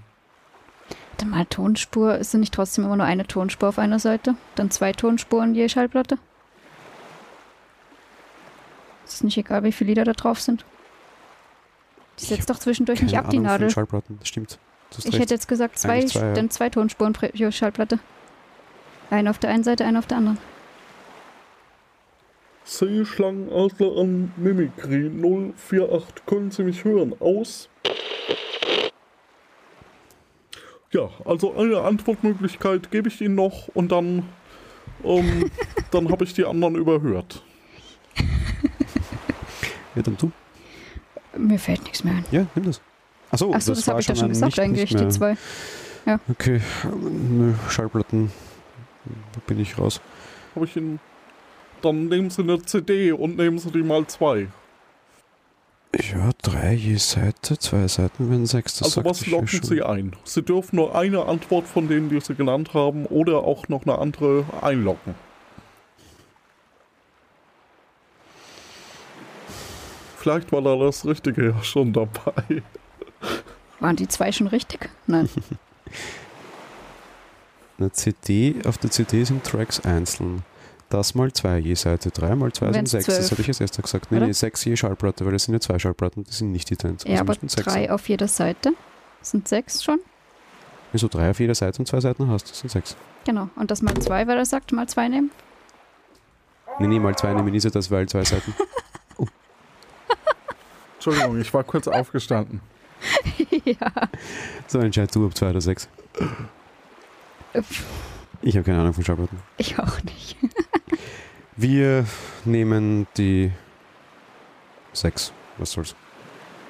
[1.11, 4.37] Warte mal, Tonspur, ist denn nicht trotzdem immer nur eine Tonspur auf einer Seite?
[4.55, 6.19] Dann zwei Tonspuren je Schallplatte?
[9.05, 10.65] Ist nicht egal, wie viele Lieder da drauf sind.
[12.21, 13.71] Die setzt doch zwischendurch nicht ab, die Ahnung von Nadel.
[13.71, 14.59] Schallplatten, das stimmt.
[14.97, 15.19] Ich recht.
[15.19, 16.33] hätte jetzt gesagt, zwei, zwei, ja.
[16.35, 17.99] dann zwei Tonspuren pro Schallplatte.
[19.11, 20.39] Eine auf der einen Seite, eine auf der anderen.
[22.65, 26.27] Seeschlangenadler an Mimikry 048.
[26.27, 27.15] Können Sie mich hören?
[27.19, 27.71] Aus.
[30.93, 34.25] Ja, also eine Antwortmöglichkeit gebe ich Ihnen noch und dann,
[35.05, 35.51] ähm,
[35.91, 37.43] dann habe ich die anderen überhört.
[39.95, 40.31] Ja, dann du.
[41.37, 42.25] Mir fällt nichts mehr ein.
[42.31, 42.81] Ja, nimm das.
[43.33, 45.37] Achso, Achso, das, war habe ich doch schon gesagt nicht, eigentlich, nicht die zwei.
[46.07, 46.21] Ja.
[46.29, 46.61] Okay,
[47.03, 48.31] nö, Schallplatten
[49.47, 50.01] bin ich raus.
[50.55, 51.01] Habe ich Ihnen.
[51.83, 54.49] Dann nehmen Sie eine CD und nehmen Sie die mal zwei.
[55.95, 58.79] Ja, drei je Seite, zwei Seiten wären sechs.
[58.79, 59.63] Das also was ja locken.
[59.63, 60.15] Sie ein?
[60.25, 63.99] Sie dürfen nur eine Antwort von denen, die Sie genannt haben, oder auch noch eine
[63.99, 65.15] andere einloggen.
[70.19, 72.63] Vielleicht war da das Richtige ja schon dabei.
[73.81, 74.91] Waren die zwei schon richtig?
[75.07, 75.29] Nein.
[77.79, 80.43] Eine CD, auf der CD sind Tracks einzeln.
[80.91, 83.05] Das mal zwei je Seite, drei mal zwei sind sechs.
[83.07, 83.31] Das zwölf.
[83.33, 84.11] hatte ich als erster gesagt.
[84.11, 87.05] Nee, nee, sechs je Schallplatte, weil das sind ja zwei Schallplatten, die sind nicht getrennt.
[87.05, 87.91] ja, Also aber drei sein.
[87.91, 88.73] auf jeder Seite.
[89.21, 90.01] Sind sechs schon?
[90.93, 92.97] Wieso drei auf jeder Seite und zwei Seiten hast, das sind sechs.
[93.27, 93.51] Genau.
[93.57, 95.31] Und das mal zwei, weil er sagt, mal zwei nehmen.
[96.79, 98.55] Nee, nee, mal zwei nehmen ist ja das, weil zwei Seiten.
[100.95, 102.61] Entschuldigung, ich war kurz aufgestanden.
[103.65, 103.93] ja.
[104.67, 105.89] So entscheid du, ob zwei oder sechs.
[108.43, 109.39] Ich habe keine Ahnung von Schallplatten.
[109.57, 110.37] Ich auch nicht.
[111.57, 112.05] Wir
[112.45, 113.51] nehmen die
[114.93, 115.33] sechs.
[115.59, 115.95] Was soll's?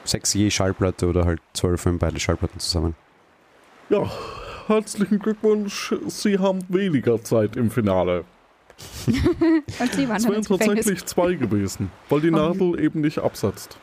[0.04, 2.94] Sechs je Schallplatte oder halt zwölf, wenn beide Schallplatten zusammen.
[3.90, 4.10] Ja,
[4.66, 5.94] herzlichen Glückwunsch.
[6.06, 8.24] Sie haben weniger Zeit im Finale.
[9.06, 12.36] Und sie waren Es wären tatsächlich zwei gewesen, weil die Oh.
[12.36, 13.76] Nadel eben nicht absetzt.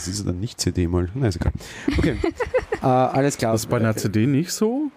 [0.00, 1.08] Das ist ja dann nicht CD mal.
[1.14, 1.52] Na, ist egal.
[1.98, 2.16] Okay.
[2.80, 3.52] äh, alles klar.
[3.52, 4.90] Das ist bei einer CD nicht so?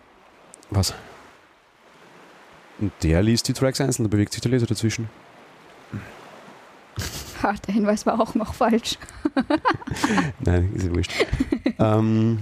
[0.70, 0.94] Was?
[2.80, 5.10] Und der liest die Tracks einzeln, da bewegt sich der Leser dazwischen.
[7.42, 8.98] Ha, der Hinweis war auch noch falsch.
[10.46, 11.12] Nein, ist ja wurscht.
[11.80, 12.40] ähm,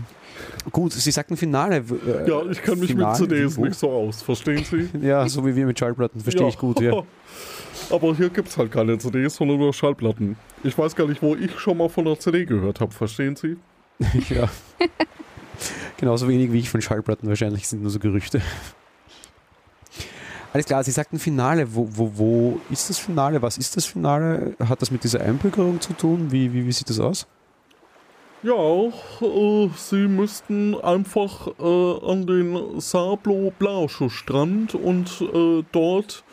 [0.72, 1.78] gut, Sie sagten Finale.
[1.78, 4.88] äh, Ja, ich kann mich Finale, mit CDs nicht so aus, verstehen Sie?
[5.02, 6.50] Ja, so wie wir mit Schallplatten, verstehe Ja.
[6.50, 7.02] ich gut, ja.
[7.92, 10.38] Aber hier gibt es halt keine CDs, sondern nur Schallplatten.
[10.64, 13.58] Ich weiß gar nicht, wo ich schon mal von der CD gehört habe, verstehen Sie?
[14.30, 14.50] ja.
[15.98, 18.42] Genauso wenig wie ich von Schallplatten wahrscheinlich sind nur so Gerüchte.
[20.54, 21.76] Alles klar, Sie sagten Finale.
[21.76, 23.42] Wo, wo, wo ist das Finale?
[23.42, 24.56] Was ist das Finale?
[24.60, 26.32] Hat das mit dieser Einbürgerung zu tun?
[26.32, 27.28] Wie, wie, wie sieht das aus?
[28.44, 36.24] Ja, äh, Sie müssten einfach äh, an den Sablo Blasche Strand und äh, dort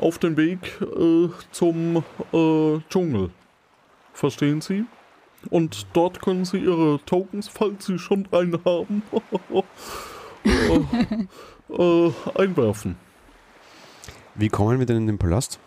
[0.00, 3.30] auf den Weg äh, zum äh, Dschungel.
[4.12, 4.84] Verstehen Sie?
[5.50, 9.02] Und dort können Sie Ihre Tokens, falls Sie schon einen haben,
[10.44, 12.96] äh, äh, einwerfen.
[14.34, 15.58] Wie kommen wir denn in den Palast?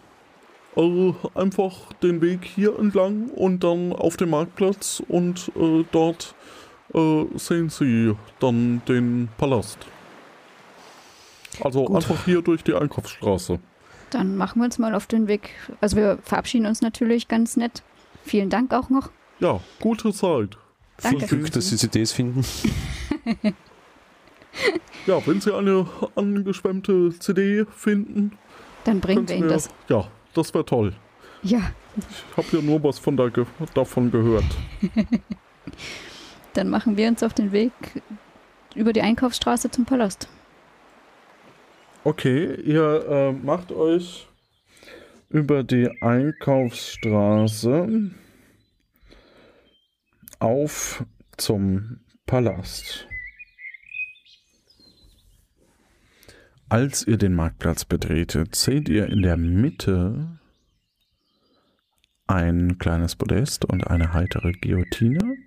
[0.75, 6.33] Also einfach den Weg hier entlang und dann auf den Marktplatz und äh, dort
[6.93, 9.79] äh, sehen Sie dann den Palast.
[11.61, 11.97] Also Gut.
[11.97, 13.59] einfach hier durch die Einkaufsstraße.
[14.11, 15.49] Dann machen wir uns mal auf den Weg.
[15.81, 17.81] Also wir verabschieden uns natürlich ganz nett.
[18.23, 19.09] Vielen Dank auch noch.
[19.39, 20.57] Ja, gute Zeit.
[21.01, 21.27] Danke.
[21.27, 22.45] Viel Glück, dass Sie CDs finden.
[25.07, 28.37] Ja, wenn Sie eine angeschwemmte CD finden,
[28.83, 29.69] Dann bringen wir Sie Ihnen mir- das.
[29.87, 30.93] Ja, das wäre toll.
[31.41, 34.43] Ja, Ich habe ja nur was von da ge davon gehört.
[36.53, 37.71] dann machen wir uns auf den Weg
[38.75, 40.27] über die Einkaufsstraße zum Palast.
[42.03, 44.27] Okay, ihr äh, macht euch
[45.29, 48.09] über die Einkaufsstraße
[50.39, 51.05] auf
[51.37, 53.07] zum Palast.
[56.69, 60.39] Als ihr den Marktplatz betretet, seht ihr in der Mitte
[62.25, 65.37] ein kleines Podest und eine heitere Guillotine.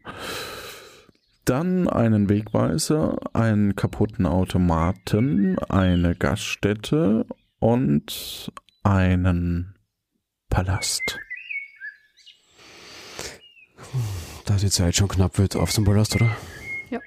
[1.45, 7.27] Dann einen Wegweiser, einen kaputten Automaten, eine Gaststätte
[7.59, 8.51] und
[8.83, 9.75] einen
[10.49, 11.19] Palast.
[14.47, 16.35] Da die Zeit schon knapp wird, auf zum Palast, oder?
[16.91, 17.01] Ja.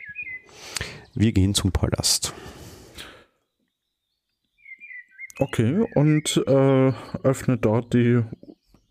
[1.16, 2.34] Wir gehen zum Palast.
[5.40, 8.24] Okay, und äh, öffnet dort die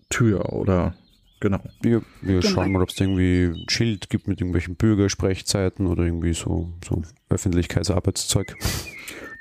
[0.09, 0.95] Tür, oder?
[1.41, 1.61] Genau.
[1.83, 2.55] Wir, wir Genau.
[2.55, 6.73] schauen mal, ob es da irgendwie ein Schild gibt mit irgendwelchen Bürgersprechzeiten oder irgendwie so,
[6.87, 8.55] so Öffentlichkeitsarbeitszeug.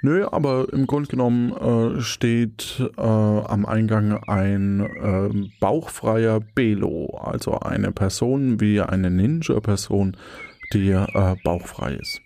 [0.02, 1.52] Nö, aber im Grunde genommen
[1.98, 10.18] äh, steht äh, am Eingang ein ähm, bauchfreier Belo, also eine Person wie eine Ninja-Person,
[10.74, 12.22] die äh, bauchfrei ist.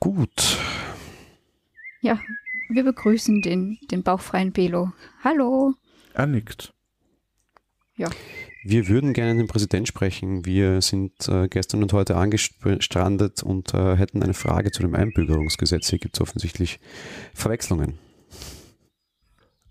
[0.00, 0.58] Gut.
[2.00, 2.18] Ja,
[2.68, 4.92] wir begrüßen den, den bauchfreien Belo.
[5.22, 5.74] Hallo.
[6.12, 6.74] Er nickt.
[7.96, 8.08] Ja.
[8.64, 10.46] Wir würden gerne den Präsident sprechen.
[10.46, 15.90] Wir sind äh, gestern und heute angestrandet und äh, hätten eine Frage zu dem Einbürgerungsgesetz.
[15.90, 16.78] Hier gibt es offensichtlich
[17.34, 17.98] Verwechslungen.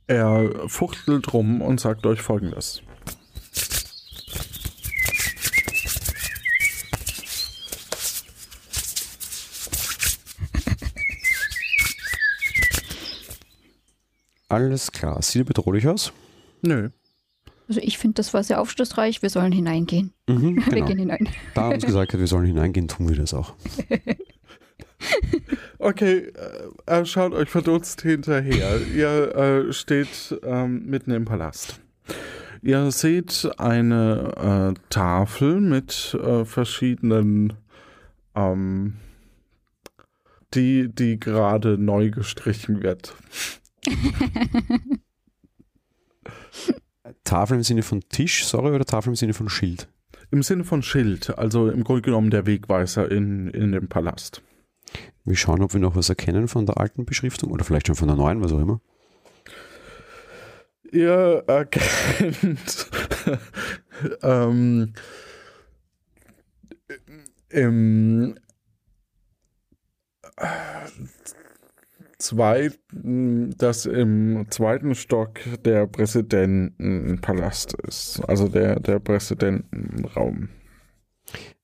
[0.08, 2.82] Er fuchtelt rum und sagt euch folgendes.
[14.50, 15.22] Alles klar.
[15.22, 16.12] Sieht bedrohlich aus?
[16.62, 16.90] Nö.
[17.72, 19.22] Also ich finde, das war sehr aufschlussreich.
[19.22, 20.12] Wir sollen hineingehen.
[20.28, 20.88] Mhm, Wir genau.
[20.88, 21.30] gehen hinein.
[21.54, 23.54] Da uns gesagt hat, wir sollen hineingehen, tun wir das auch.
[25.80, 28.80] Okay, äh, er schaut euch verdutzt hinterher.
[28.94, 31.82] Ihr äh, steht ähm, mitten im Palast.
[32.62, 37.54] Ihr seht eine äh, Tafel mit äh, verschiedenen,
[38.36, 38.98] ähm,
[40.54, 43.16] die, die gerade neu gestrichen wird.
[47.24, 49.88] Tafel im Sinne von Tisch, sorry, oder Tafel im Sinne von Schild?
[50.32, 54.42] Im Sinne von Schild, also im Grunde genommen der Wegweiser in, in dem Palast.
[55.24, 58.08] Wir schauen, ob wir noch was erkennen von der alten Beschriftung oder vielleicht schon von
[58.08, 58.82] der neuen, was auch immer.
[60.92, 62.90] Ihr erkennt
[64.24, 64.94] ähm,
[67.50, 68.36] im
[72.22, 80.50] zweiten, dass im zweiten Stock der Präsidentenpalast ist, also der, der Präsidentenraum.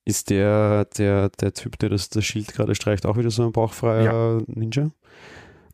[0.05, 3.51] Ist der, der, der Typ, der das, das Schild gerade streicht, auch wieder so ein
[3.51, 4.91] bauchfreier Ninja?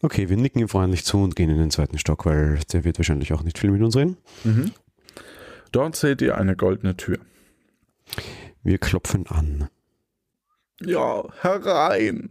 [0.01, 2.99] Okay, wir nicken ihm freundlich zu und gehen in den zweiten Stock, weil der wird
[2.99, 4.17] wahrscheinlich auch nicht viel mit uns reden.
[4.43, 4.71] Mhm.
[5.71, 7.19] Dort seht ihr eine goldene Tür.
[8.63, 9.69] Wir klopfen an.
[10.81, 12.29] Ja, herein,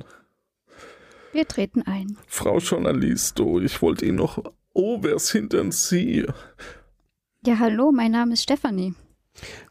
[1.33, 2.18] Wir treten ein.
[2.26, 4.43] Frau Journalisto, ich wollte Ihnen noch.
[4.74, 6.26] Oh, wer sind denn Sie?
[7.45, 8.95] Ja, hallo, mein Name ist Stefanie.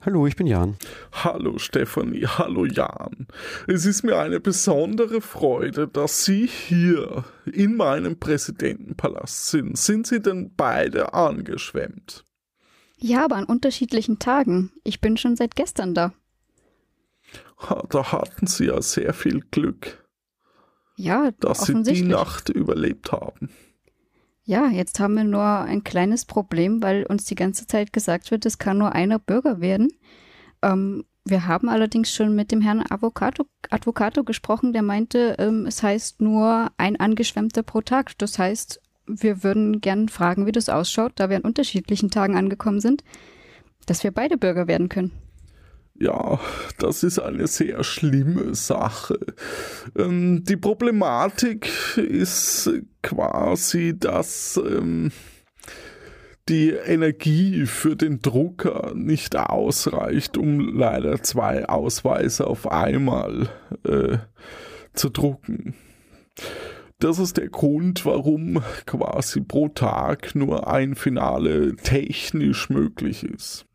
[0.04, 0.76] Hallo, ich bin Jan.
[1.12, 3.28] Hallo Stefanie, hallo Jan.
[3.68, 9.78] Es ist mir eine besondere Freude, dass Sie hier in meinem Präsidentenpalast sind.
[9.78, 12.26] Sind Sie denn beide angeschwemmt?
[12.98, 14.72] Ja, aber an unterschiedlichen Tagen.
[14.84, 16.14] Ich bin schon seit gestern da.
[17.90, 20.01] Da hatten Sie ja sehr viel Glück,
[20.96, 22.02] Ja, dass Sie die.
[22.04, 23.50] Nacht überlebt haben.
[24.44, 28.46] Ja, jetzt haben wir nur ein kleines Problem, weil uns die ganze Zeit gesagt wird,
[28.46, 29.90] es kann nur einer Bürger werden.
[30.62, 35.84] Ähm, wir haben allerdings schon mit dem Herrn Avocato, Advocato gesprochen, der meinte, ähm, es
[35.84, 38.18] heißt nur ein Angeschwemmter pro Tag.
[38.18, 42.80] Das heißt, wir würden gern fragen, wie das ausschaut, da wir an unterschiedlichen Tagen angekommen
[42.80, 43.04] sind,
[43.86, 45.12] dass wir beide Bürger werden können.
[46.02, 46.40] Ja,
[46.80, 49.20] das ist eine sehr schlimme Sache.
[49.96, 52.72] Ähm, die Problematik ist
[53.04, 55.12] quasi, dass ähm,
[56.50, 63.50] die Energie für den Drucker nicht ausreicht, um leider zwei Ausweise auf einmal
[63.84, 64.18] äh,
[64.94, 65.76] zu drucken.
[66.98, 73.68] Das ist der Grund, warum quasi pro Tag nur ein Finale technisch möglich ist.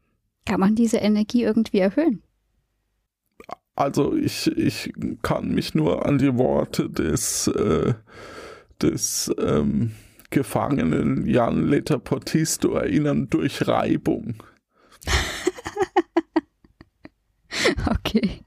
[0.47, 2.22] Kann man diese Energie irgendwie erhöhen?
[3.74, 7.92] Also ich, ich kann mich nur an die Worte des, äh,
[8.80, 9.92] des ähm,
[10.30, 14.42] Gefangenen Jan Letterportisto erinnern durch Reibung.
[17.86, 18.40] Okay.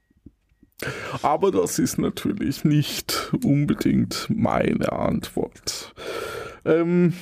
[1.24, 5.93] Aber das ist natürlich nicht unbedingt meine Antwort.
[6.64, 7.14] Ähm,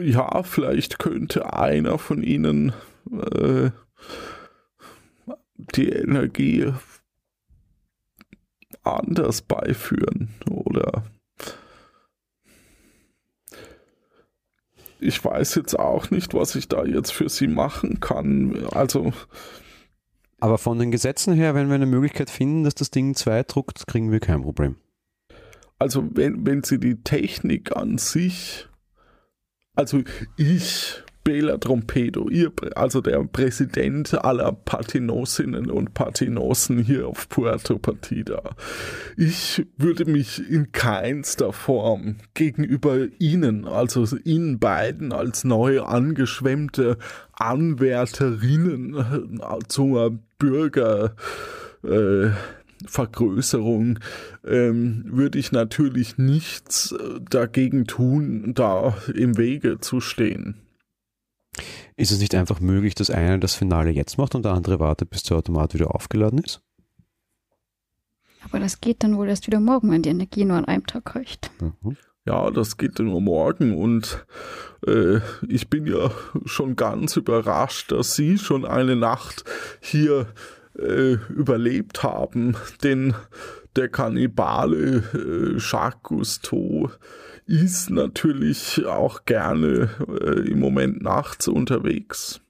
[0.00, 2.72] ja, vielleicht könnte einer von Ihnen
[3.10, 3.70] äh,
[5.56, 6.72] die Energie
[8.82, 11.04] anders beiführen oder
[14.98, 18.66] ich weiß jetzt auch nicht, was ich da jetzt für Sie machen kann.
[18.70, 19.12] Also
[20.40, 23.86] Aber von den Gesetzen her, wenn wir eine Möglichkeit finden, dass das Ding zwei druckt,
[23.86, 24.76] kriegen wir kein Problem.
[25.78, 28.68] Also wenn, wenn Sie die Technik an sich
[29.74, 30.02] Also
[30.36, 38.56] ich Bela Trompedo, ihr, also der Präsident aller Partinosinnen und Partinosen hier auf Puerto Partida.
[39.16, 46.98] Ich würde mich in keinster Form gegenüber Ihnen, also Ihnen beiden als neu angeschwemmte
[47.34, 51.14] Anwärterinnen äh, zur Bürger
[51.84, 52.30] äh,
[54.44, 60.56] ähm, würde ich natürlich nichts äh, dagegen tun, da im Wege zu stehen.
[61.96, 65.10] Ist es nicht einfach möglich, dass einer das Finale jetzt macht und der andere wartet,
[65.10, 66.62] bis der Automat wieder aufgeladen ist?
[68.44, 71.14] Aber das geht dann wohl erst wieder morgen, wenn die Energie nur an einem Tag
[71.14, 71.50] reicht.
[71.60, 71.96] Mhm.
[72.24, 74.24] Ja, das geht nur morgen und
[74.86, 76.12] äh, ich bin ja
[76.44, 79.44] schon ganz überrascht, dass Sie schon eine Nacht
[79.80, 80.28] hier
[80.78, 83.14] äh, überlebt haben, denn
[83.74, 86.90] der Kannibale äh, Jacques Cousteau
[87.46, 92.40] ist natürlich auch gerne äh, im Moment nachts unterwegs.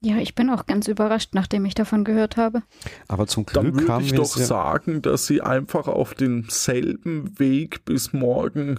[0.00, 2.62] Ja, ich bin auch ganz überrascht, nachdem ich davon gehört habe.
[3.08, 7.84] Aber zum Glück Dann würde ich doch ja sagen, dass Sie einfach auf demselben Weg
[7.84, 8.78] bis morgen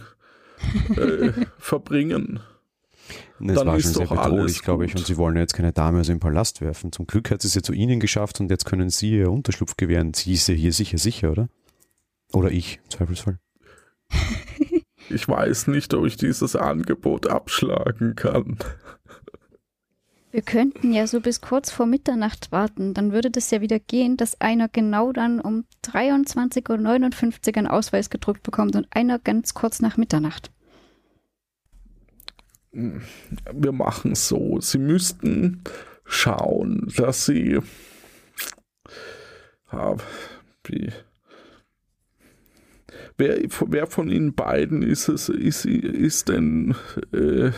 [0.96, 2.40] äh, verbringen.
[3.40, 6.08] Das Dann war schon sehr bedrohlich, glaube ich, und Sie wollen jetzt keine Dame aus
[6.08, 6.94] dem Palast werfen.
[6.94, 9.76] Zum Glück hat sie es ja zu Ihnen geschafft und jetzt können Sie ihr Unterschlupf
[9.76, 10.14] gewähren.
[10.14, 11.50] Sie ist ja hier sicher sicher, oder?
[12.32, 13.40] Oder ich, im Zweifelsfall.
[15.10, 18.58] Ich weiß nicht, ob ich dieses Angebot abschlagen kann.
[20.32, 22.94] Wir könnten ja so bis kurz vor Mitternacht warten.
[22.94, 28.12] Dann würde das ja wieder gehen, dass einer genau dann um 23.59 Uhr einen Ausweis
[28.12, 30.52] gedruckt bekommt und einer ganz kurz nach Mitternacht.
[32.72, 34.62] Wir machen es so.
[34.62, 35.64] Sie müssten
[36.06, 37.60] schauen, dass Sie.
[39.72, 39.96] Ja,
[40.64, 40.92] wie
[43.20, 46.74] Wer, wer von Ihnen beiden ist es, ist, ist denn
[47.12, 47.52] äh,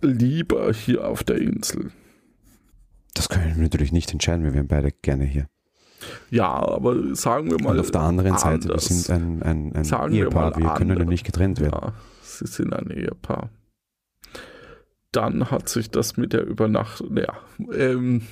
[0.00, 1.90] lieber hier auf der Insel?
[3.14, 5.48] Das können wir natürlich nicht entscheiden, wir wären beide gerne hier.
[6.30, 7.72] Ja, aber sagen wir mal.
[7.72, 10.96] Und auf der anderen Seite, wir sind ein, ein, ein sagen Ehepaar, wir, wir können
[10.96, 11.80] ja nicht getrennt werden.
[11.82, 13.50] Ja, Sie sind ein Ehepaar
[15.12, 17.16] dann hat sich das mit der Übernachtung.
[17.16, 17.34] Ja,
[17.74, 18.22] ähm,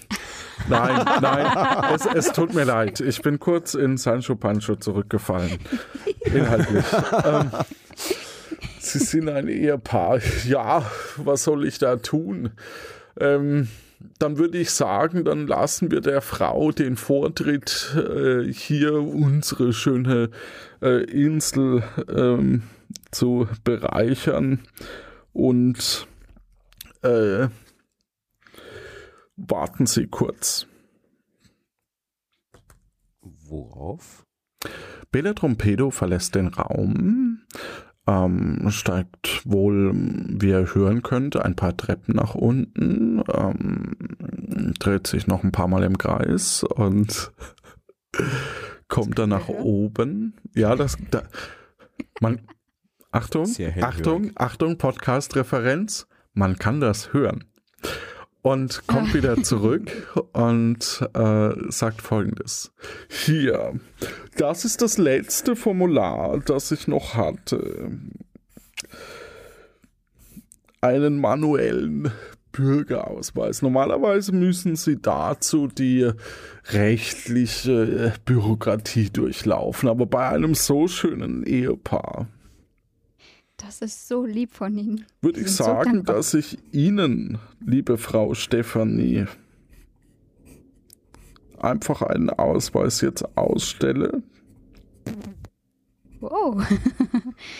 [0.69, 3.01] nein, nein, es, es, tut mir leid.
[3.01, 5.59] Ich bin kurz in Sancho Pancho zurückgefallen.
[6.25, 6.85] Inhaltlich.
[7.25, 7.51] ähm,
[8.79, 10.21] Sie sind ein Ehepaar.
[10.47, 12.51] Ja, was soll ich da tun?
[13.21, 13.69] Ähm,
[14.19, 20.31] dann würde ich sagen, dann lassen wir der Frau den Vortritt, äh, hier unsere schöne
[20.81, 22.63] äh, Insel ähm,
[23.11, 24.61] zu bereichern.
[25.33, 26.07] Und
[27.03, 27.49] äh,
[29.37, 30.67] warten Sie kurz.
[33.21, 34.25] Worauf?
[35.11, 37.43] Bela Trompedo verlässt den Raum,
[38.07, 43.97] ähm, steigt wohl, wie er hören könnte, ein paar Treppen nach unten, ähm,
[44.79, 47.33] dreht sich noch ein paar Mal im Kreis und
[48.89, 50.35] kommt dann nach oben.
[50.55, 51.23] Ja, das, da,
[52.21, 52.41] man,
[53.11, 53.49] Achtung,
[53.81, 57.45] Achtung, Achtung, Podcast-Referenz man kann das hören.
[58.43, 59.91] Und kommt wieder zurück
[60.33, 62.73] und äh, sagt folgendes.
[63.09, 63.79] Hier,
[64.37, 67.91] das ist das letzte Formular, das ich noch hatte.
[70.81, 72.11] Einen manuellen
[72.53, 73.61] Bürgerausweis.
[73.61, 76.11] Normalerweise müssen Sie dazu die
[76.71, 82.27] rechtliche Bürokratie durchlaufen, aber bei einem so schönen Ehepaar
[83.61, 85.07] das ist so lieb von Ihnen.
[85.21, 89.27] Würde ich sagen, so dass ich Ihnen, liebe Frau Stefanie,
[91.59, 94.23] einfach einen Ausweis jetzt ausstelle.
[96.21, 96.63] Wow.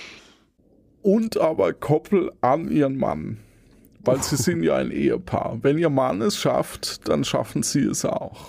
[1.03, 3.39] und aber koppel an Ihren Mann.
[4.03, 5.59] Weil Sie sind ja ein Ehepaar.
[5.63, 8.49] Wenn Ihr Mann es schafft, dann schaffen Sie es auch.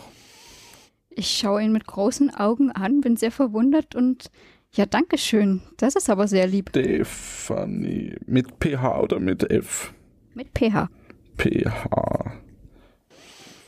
[1.10, 4.32] Ich schaue ihn mit großen Augen an, bin sehr verwundert und
[4.74, 5.62] ja, danke schön.
[5.78, 6.70] Das ist aber sehr lieb.
[6.70, 8.16] Stefanie.
[8.26, 9.94] Mit PH oder mit F?
[10.34, 10.90] Mit PH.
[11.38, 12.32] PH.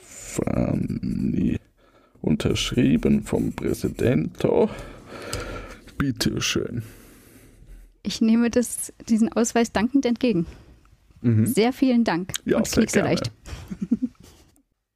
[0.02, 1.58] Fanny.
[2.22, 4.70] Unterschrieben vom Präsidenten.
[5.98, 6.84] Bitte schön.
[8.02, 10.46] Ich nehme das, diesen Ausweis dankend entgegen.
[11.22, 11.46] Mhm.
[11.46, 12.34] Sehr vielen Dank.
[12.46, 13.10] Ja, Und sehr gerne.
[13.10, 13.32] leicht.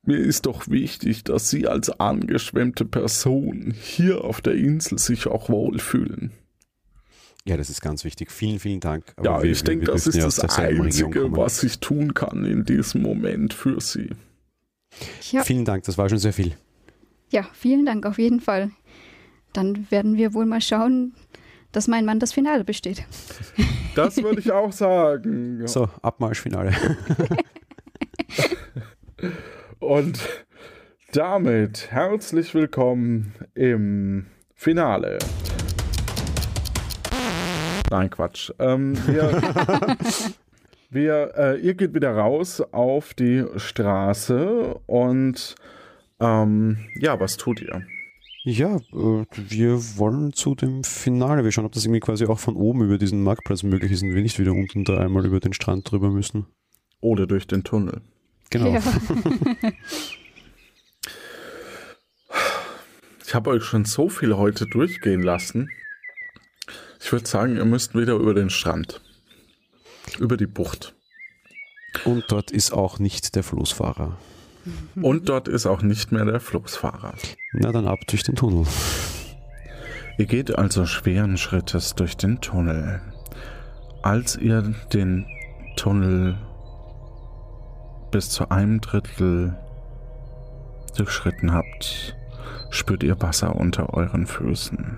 [0.07, 5.49] Mir ist doch wichtig, dass Sie als angeschwemmte Person hier auf der Insel sich auch
[5.49, 6.31] wohlfühlen.
[7.45, 8.31] Ja, das ist ganz wichtig.
[8.31, 9.13] Vielen, vielen Dank.
[9.17, 12.63] Aber ja, wir, ich denke, das ist ja das Einzige, was ich tun kann in
[12.63, 14.11] diesem Moment für Sie.
[15.31, 15.43] Ja.
[15.43, 16.55] Vielen Dank, das war schon sehr viel.
[17.29, 18.71] Ja, vielen Dank auf jeden Fall.
[19.51, 21.15] Dann werden wir wohl mal schauen,
[21.73, 23.03] dass mein Mann das Finale besteht.
[23.93, 25.67] Das würde ich auch sagen.
[25.67, 26.73] So, Abmarschfinale.
[29.79, 30.45] Und
[31.13, 34.25] damit herzlich willkommen im
[34.55, 35.19] Finale.
[37.91, 38.51] Nein, Quatsch.
[38.57, 39.41] Ähm, wir,
[40.89, 45.55] wir, äh, ihr geht wieder raus auf die Straße und
[46.19, 47.83] ähm, ja, was tut ihr?
[48.43, 51.43] Ja, äh, wir wollen zu dem Finale.
[51.43, 54.15] Wir schauen, ob das irgendwie quasi auch von oben über diesen Marktplatz möglich ist und
[54.15, 56.47] wir nicht wieder unten da einmal über den Strand drüber müssen.
[56.99, 58.01] Oder durch den Tunnel.
[58.49, 58.73] Genau.
[58.73, 58.81] Ja.
[63.25, 65.69] ich habe euch schon so viel heute durchgehen lassen.
[66.99, 69.01] Ich würde sagen, ihr müsst wieder über den Strand.
[70.19, 70.95] Über die Bucht.
[72.05, 74.17] Und dort ist auch nicht der Floßfahrer.
[75.01, 77.13] Und dort ist auch nicht mehr der Floßfahrer.
[77.53, 78.65] Na dann ab durch den Tunnel.
[80.17, 83.01] Ihr geht also schweren Schrittes durch den Tunnel.
[84.01, 85.25] Als ihr den
[85.75, 86.37] Tunnel
[88.11, 89.55] bis zu einem Drittel
[90.95, 92.15] durchschritten habt,
[92.69, 94.97] spürt ihr Wasser unter euren Füßen.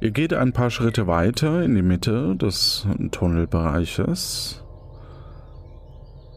[0.00, 4.64] Ihr geht ein paar Schritte weiter in die Mitte des Tunnelbereiches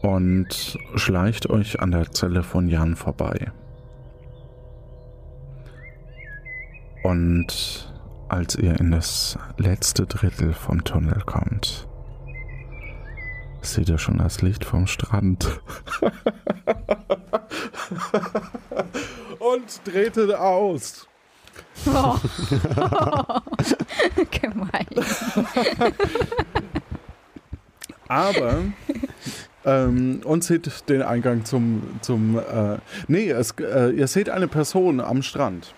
[0.01, 3.51] und schleicht euch an der Zelle von Jan vorbei.
[7.03, 7.93] Und
[8.27, 11.87] als ihr in das letzte Drittel vom Tunnel kommt,
[13.63, 15.59] seht ihr schon das Licht vom Strand.
[19.39, 21.07] und tretet aus.
[21.87, 22.15] Oh.
[24.31, 24.87] Gemein.
[28.07, 28.63] Aber
[29.65, 31.99] ähm, und seht den Eingang zum.
[32.01, 35.73] zum äh, nee, es, äh, ihr seht eine Person am Strand.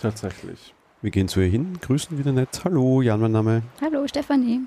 [0.00, 0.74] Tatsächlich.
[1.00, 2.62] Wir gehen zu ihr hin, grüßen wieder nett.
[2.64, 3.62] Hallo, Jan, mein Name.
[3.80, 4.60] Hallo, Stefanie.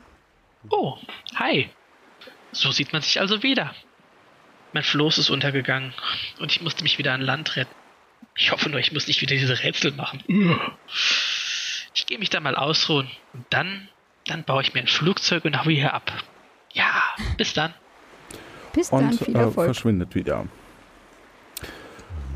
[0.70, 0.96] Oh,
[1.36, 1.70] hi.
[2.56, 3.76] So sieht man sich also wieder.
[4.72, 5.94] Mein Floß ist untergegangen
[6.40, 7.74] und ich musste mich wieder an Land retten.
[8.36, 10.24] Ich hoffe nur, ich muss nicht wieder diese Rätsel machen.
[11.94, 13.90] Ich gehe mich da mal ausruhen und dann,
[14.28, 16.12] dann baue ich mir ein Flugzeug und haue hier ab.
[16.74, 17.04] Ja,
[17.38, 17.74] bis dann.
[18.74, 20.46] Bis dann, und viel Äh, verschwindet wieder.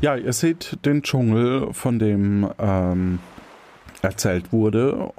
[0.02, 3.20] Ja, ihr seht den Dschungel, von dem ähm,
[4.02, 5.12] erzählt wurde.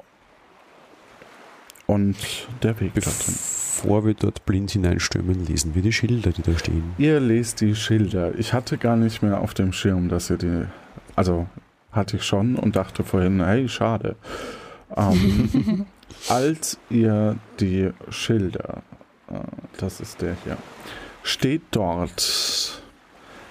[1.86, 2.16] Und
[2.62, 3.51] der Weg dorthin.
[3.82, 6.94] Bevor wir dort blind hineinstürmen, lesen wir die Schilder, die da stehen.
[6.98, 8.32] Ihr lest die Schilder.
[8.38, 10.66] Ich hatte gar nicht mehr auf dem Schirm, dass ihr die.
[11.16, 11.48] Also
[11.90, 14.14] hatte ich schon und dachte vorhin, hey, schade.
[14.96, 15.86] Ähm,
[16.28, 18.82] als ihr die Schilder,
[19.28, 19.40] äh,
[19.78, 20.56] das ist der hier,
[21.24, 22.82] steht dort.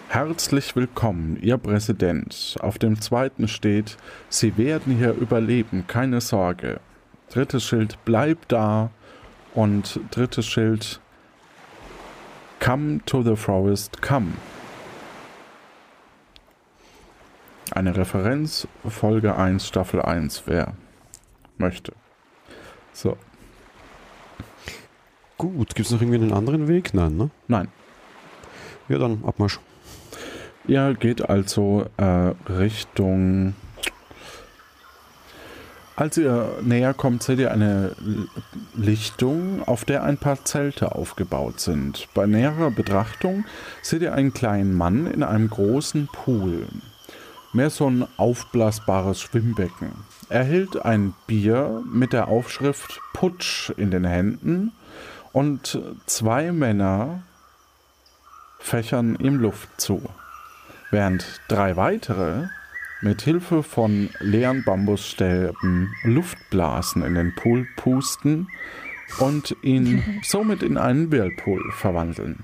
[0.07, 2.55] Herzlich willkommen, Ihr Präsident.
[2.59, 3.97] Auf dem zweiten steht,
[4.29, 6.79] Sie werden hier überleben, keine Sorge.
[7.29, 8.91] Drittes Schild, bleib da.
[9.53, 11.01] Und drittes Schild,
[12.61, 14.33] Come to the Forest, come.
[17.71, 20.73] Eine Referenz, Folge 1, Staffel 1, wer
[21.57, 21.93] möchte.
[22.93, 23.17] So.
[25.37, 26.93] Gut, gibt es noch irgendwie einen anderen Weg?
[26.93, 27.31] Nein, ne?
[27.47, 27.69] Nein.
[28.89, 29.59] Ja, dann Abmarsch.
[30.67, 33.55] Ihr geht also äh, Richtung.
[35.95, 37.91] Als ihr näher kommt, seht ihr eine
[38.75, 42.07] Lichtung, auf der ein paar Zelte aufgebaut sind.
[42.13, 43.45] Bei näherer Betrachtung
[43.81, 46.67] seht ihr einen kleinen Mann in einem großen Pool.
[47.53, 49.91] Mehr so ein aufblasbares Schwimmbecken.
[50.29, 54.71] Er hält ein Bier mit der Aufschrift Putsch in den Händen
[55.33, 57.23] und zwei Männer
[58.59, 60.01] fächern ihm Luft zu,
[60.89, 62.47] während drei weitere
[63.01, 68.47] mit Hilfe von leeren Bambusstäben Luftblasen in den Pool pusten
[69.19, 72.43] und ihn somit in einen Whirlpool verwandeln.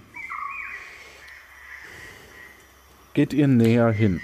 [3.13, 4.21] Geht ihr näher hin.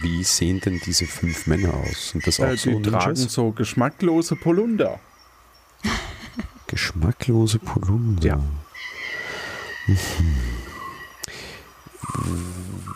[0.00, 2.10] Wie sehen denn diese fünf Männer aus?
[2.10, 5.00] Sind das auch äh, so Die tragen so geschmacklose Polunder.
[6.66, 8.26] Geschmacklose Polunder.
[8.26, 8.36] Ja.
[9.86, 9.96] Mhm.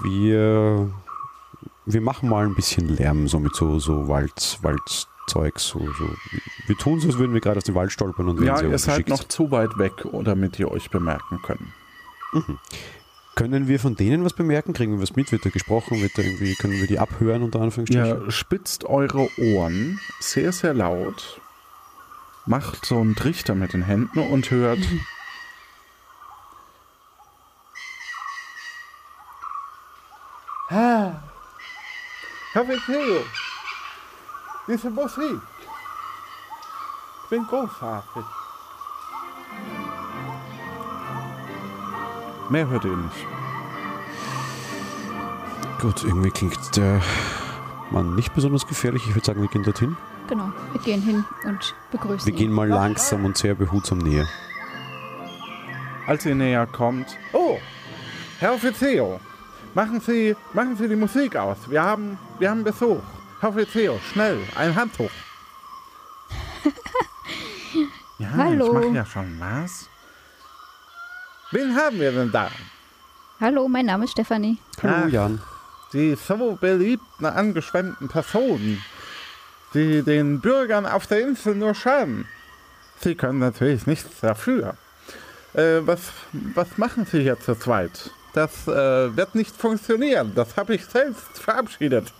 [0.02, 0.90] Wir,
[1.86, 5.58] wir machen mal ein bisschen Lärm, so mit so, so Wald, Waldzeug.
[5.58, 6.08] So, so.
[6.66, 9.08] Wir tun so, als würden wir gerade aus dem Wald stolpern und Ja, ihr seid
[9.08, 9.92] noch zu weit weg,
[10.24, 11.60] damit ihr euch bemerken könnt.
[12.32, 12.58] Mhm.
[13.36, 14.72] Können wir von denen was bemerken?
[14.72, 15.30] Kriegen wir was mit?
[15.30, 16.00] Wird da gesprochen?
[16.00, 18.24] Wird da irgendwie, können wir die abhören unter Anführungsstrichen?
[18.24, 21.40] Ihr spitzt eure Ohren sehr, sehr laut,
[22.46, 24.80] macht so einen Trichter mit den Händen und hört.
[30.68, 31.22] Ah,
[34.66, 35.40] Diese Musik,
[37.24, 38.24] Ich bin großartig.
[42.48, 43.26] Mehr hört ihr nicht.
[45.82, 47.02] Gut, irgendwie klingt der
[47.90, 49.02] Mann nicht besonders gefährlich.
[49.06, 49.94] Ich würde sagen, wir gehen dorthin.
[50.26, 52.54] Genau, wir gehen hin und begrüßen Wir gehen ihn.
[52.54, 54.26] mal langsam und sehr behutsam näher.
[56.06, 57.18] Als ihr näher kommt.
[57.34, 57.58] Oh,
[58.38, 59.20] Herr Offizier,
[59.76, 61.58] machen Sie, machen Sie die Musik aus.
[61.68, 63.02] Wir haben, wir haben Besuch.
[63.40, 65.10] Herr Offizier, schnell, ein Handtuch.
[68.18, 68.66] ja, Hallo.
[68.66, 69.88] ich mache ja schon was.
[71.52, 72.50] Wen haben wir denn da?
[73.38, 74.56] Hallo, mein Name ist Stefanie.
[74.82, 75.08] Hallo, Ach.
[75.10, 75.42] Jan.
[75.92, 78.82] Die so beliebten, angeschwemmten Personen,
[79.74, 82.26] die den Bürgern auf der Insel nur schaden.
[83.00, 84.74] Sie können natürlich nichts dafür.
[85.52, 88.10] Äh, was, was machen Sie hier zu zweit?
[88.36, 90.32] Das äh, wird nicht funktionieren.
[90.34, 92.12] Das habe ich selbst verabschiedet.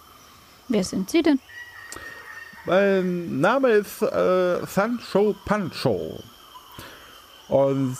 [0.68, 1.38] Wer sind Sie denn?
[2.64, 6.22] mein Name ist äh, Sancho Pancho.
[7.48, 7.98] Und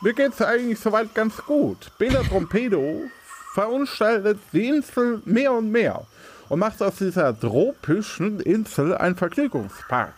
[0.00, 1.96] mir geht's eigentlich soweit ganz gut.
[1.98, 3.02] Bela Trompedo
[3.54, 6.04] verunstaltet die Insel mehr und mehr
[6.48, 10.14] und macht aus dieser tropischen Insel ein Vergnügungspark.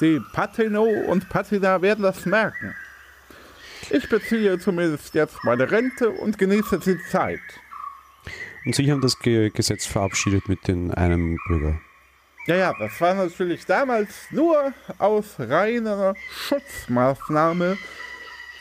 [0.00, 2.76] Die Patino und Patina werden das merken.
[3.90, 7.40] Ich beziehe zumindest jetzt meine Rente und genieße die Zeit.
[8.64, 11.80] Und Sie haben das Ge Gesetz verabschiedet mit den einem Bürger.
[12.46, 17.76] Ja, ja, das war natürlich damals nur aus reiner Schutzmaßnahme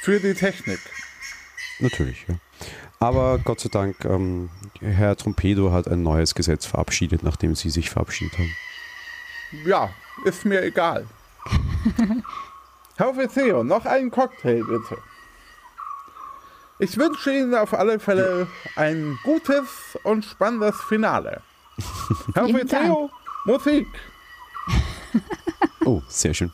[0.01, 0.79] für die Technik.
[1.79, 2.35] Natürlich, ja.
[2.99, 4.49] Aber Gott sei Dank, ähm,
[4.81, 8.55] Herr Trompedo hat ein neues Gesetz verabschiedet, nachdem Sie sich verabschiedet haben.
[9.65, 9.89] Ja,
[10.25, 11.05] ist mir egal.
[12.97, 14.97] Herr Offizier, noch einen Cocktail bitte.
[16.81, 18.47] Ich wünsche Ihnen auf alle Fälle
[18.77, 21.41] ein gutes und spannendes Finale.
[22.33, 23.11] Herr Dank.
[23.45, 23.87] Musik.
[25.83, 26.51] Oh, sehr schön.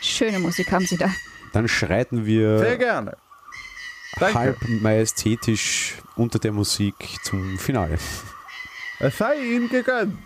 [0.00, 1.10] Schöne Musik haben Sie da.
[1.52, 3.16] Dann schreiten Sehr wir gerne.
[4.18, 4.38] Danke.
[4.38, 7.98] halb majestätisch unter der Musik zum Finale.
[8.98, 10.18] Es sei Ihnen gegönnt.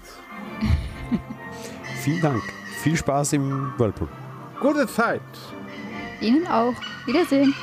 [2.03, 2.43] Vielen Dank.
[2.83, 4.09] Viel Spaß im Whirlpool.
[4.61, 5.23] Gute Zeit.
[6.21, 6.75] Ihnen auch.
[7.07, 7.55] Wiedersehen.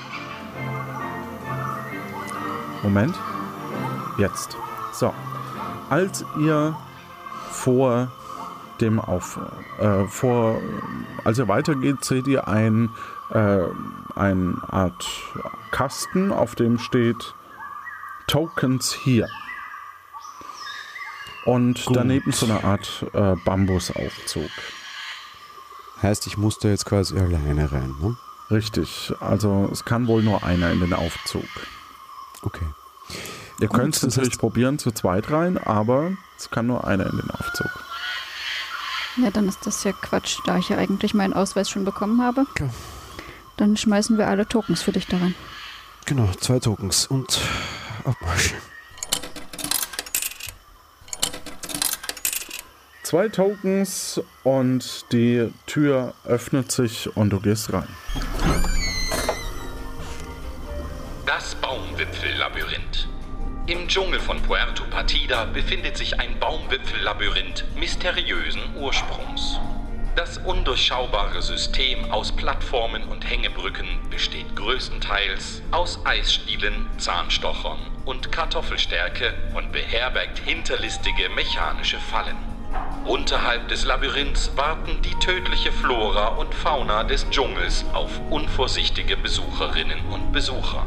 [2.83, 3.15] Moment.
[4.17, 4.57] Jetzt.
[4.93, 5.13] So.
[5.89, 6.75] Als ihr
[7.51, 8.11] vor
[8.79, 9.39] dem Auf,
[9.79, 10.59] äh, vor,
[11.23, 12.89] als ihr weitergeht, seht ihr ein,
[13.29, 13.59] äh,
[14.15, 15.07] eine Art
[15.71, 17.35] Kasten, auf dem steht
[18.27, 19.27] Tokens hier.
[21.45, 21.95] Und Gut.
[21.95, 24.49] daneben so eine Art äh, Bambusaufzug.
[26.01, 28.17] Heißt, ich musste jetzt quasi alleine rein, ne?
[28.49, 29.13] Richtig.
[29.19, 31.45] Also es kann wohl nur einer in den Aufzug.
[32.43, 32.65] Okay.
[33.59, 37.17] Ihr könnt es natürlich heißt- probieren zu zweit rein, aber es kann nur einer in
[37.17, 37.69] den Aufzug.
[39.17, 42.45] Ja, dann ist das ja Quatsch, da ich ja eigentlich meinen Ausweis schon bekommen habe.
[42.55, 42.69] Klar.
[43.57, 45.35] Dann schmeißen wir alle Tokens für dich da rein.
[46.05, 47.39] Genau, zwei Tokens und
[48.05, 48.53] Abmarsch.
[53.03, 57.87] Zwei Tokens und die Tür öffnet sich und du gehst rein.
[61.25, 61.55] Das
[62.01, 63.07] Baumwipfellabyrinth.
[63.67, 69.59] Im Dschungel von Puerto Partida befindet sich ein Baumwipfellabyrinth mysteriösen Ursprungs.
[70.15, 79.71] Das undurchschaubare System aus Plattformen und Hängebrücken besteht größtenteils aus Eisstielen, Zahnstochern und Kartoffelstärke und
[79.71, 82.37] beherbergt hinterlistige mechanische Fallen.
[83.05, 90.31] Unterhalb des Labyrinths warten die tödliche Flora und Fauna des Dschungels auf unvorsichtige Besucherinnen und
[90.31, 90.83] Besucher.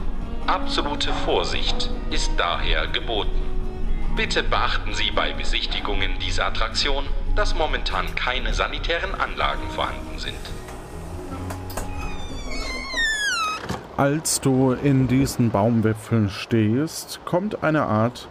[0.46, 3.40] Absolute Vorsicht ist daher geboten.
[4.14, 10.36] Bitte beachten Sie bei Besichtigungen dieser Attraktion, dass momentan keine sanitären Anlagen vorhanden sind.
[13.96, 18.28] Als du in diesen Baumwipfeln stehst, kommt eine Art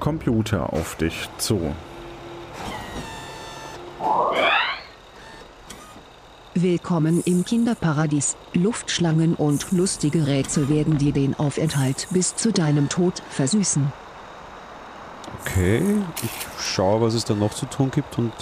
[0.00, 1.76] Computer auf dich zu.
[6.54, 8.36] Willkommen im Kinderparadies.
[8.52, 13.90] Luftschlangen und lustige Rätsel werden dir den Aufenthalt bis zu deinem Tod versüßen.
[15.40, 15.80] Okay,
[16.22, 16.30] ich
[16.62, 18.32] schaue, was es da noch zu tun gibt und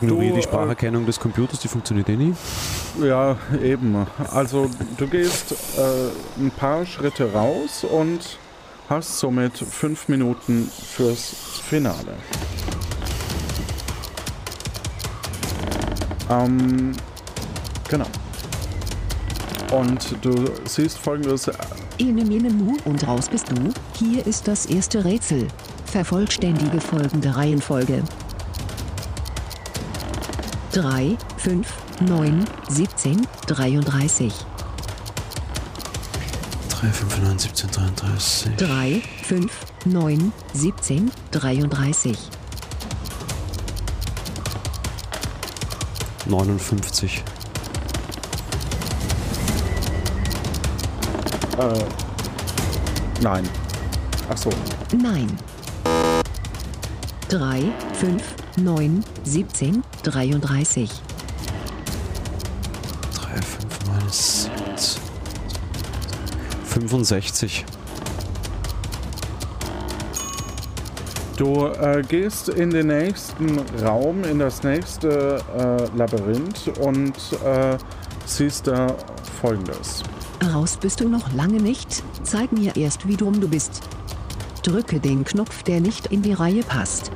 [0.00, 2.34] ignoriere die äh, Spracherkennung des Computers, die funktioniert eh nie.
[2.98, 4.06] Ja, eben.
[4.30, 8.38] Also du gehst äh, ein paar Schritte raus und
[8.88, 12.14] hast somit fünf Minuten fürs Finale.
[16.30, 16.92] Ähm,
[17.88, 18.06] genau.
[19.72, 21.50] Und du siehst folgendes.
[21.98, 23.72] Ene mene mu und raus bist du.
[23.98, 25.48] Hier ist das erste Rätsel.
[25.86, 28.02] Vervollständige folgende Reihenfolge.
[30.72, 31.66] 3, 5,
[32.00, 34.32] 9, 17, 33.
[36.70, 38.52] 3, 5, 9, 17, 33.
[38.56, 39.52] 3, 5,
[39.84, 42.39] 9, 17, 33.
[46.30, 47.22] 59.
[51.58, 51.84] Äh,
[53.22, 53.48] nein.
[54.28, 54.50] Ach so.
[54.96, 55.36] Nein.
[57.28, 57.62] 3,
[57.94, 58.22] 5,
[58.56, 60.90] 9, 17, 33.
[63.14, 65.00] 3, 5, 9, 17.
[66.64, 67.64] 65.
[71.40, 77.78] Du äh, gehst in den nächsten Raum, in das nächste äh, Labyrinth und äh,
[78.26, 78.94] siehst da
[79.40, 80.02] folgendes.
[80.52, 82.02] Raus bist du noch lange nicht.
[82.24, 83.80] Zeig mir erst, wie dumm du bist.
[84.62, 87.10] Drücke den Knopf, der nicht in die Reihe passt.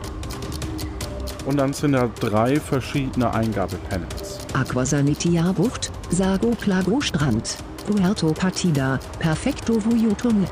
[1.45, 4.39] Und dann sind da drei verschiedene Eingabepanels.
[4.55, 10.49] Aquasanitia Bucht, Sago Plago Strand, Puerto Partida, Perfecto Vuyo Tunnel.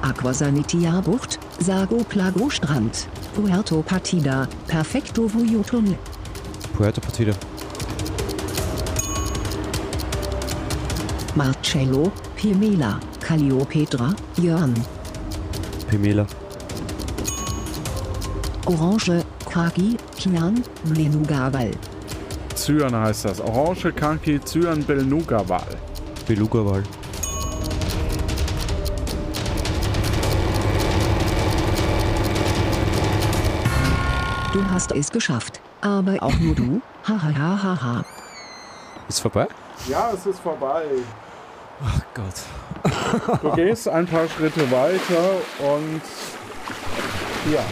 [0.00, 5.98] Aquasanitia Bucht, Sago Plago Strand, Puerto Partida, Perfecto Vuyo Tunnel.
[6.76, 7.34] Puerto Partida.
[11.34, 14.74] Marcello, Pimela, Calliopetra, Jörn.
[15.90, 16.26] Pimela.
[18.66, 21.72] Orange, Kaki, Kian, Blenugawal.
[22.54, 23.40] Zyan heißt das.
[23.40, 25.76] Orange, Kaki, Zyan, Belnuga-Wal.
[26.26, 26.82] Beluga-Wal.
[34.78, 35.60] Hast es geschafft.
[35.80, 36.80] Aber auch nur du.
[37.02, 38.04] Hahaha.
[39.08, 39.48] Ist vorbei?
[39.88, 40.84] Ja, es ist vorbei.
[41.84, 43.40] Ach Gott.
[43.42, 46.00] Du gehst ein paar Schritte weiter und
[47.52, 47.64] ja.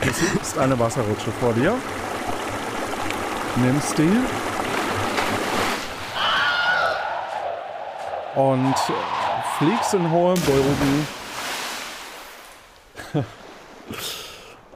[0.00, 1.74] Du siehst eine Wasserrutsche vor dir.
[3.56, 4.16] Nimmst die.
[8.36, 8.76] Und
[9.58, 11.17] fliegst in hohem Bogen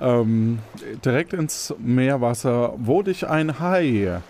[0.01, 0.59] ähm,
[1.05, 4.20] direkt ins Meerwasser, wo dich ein Hai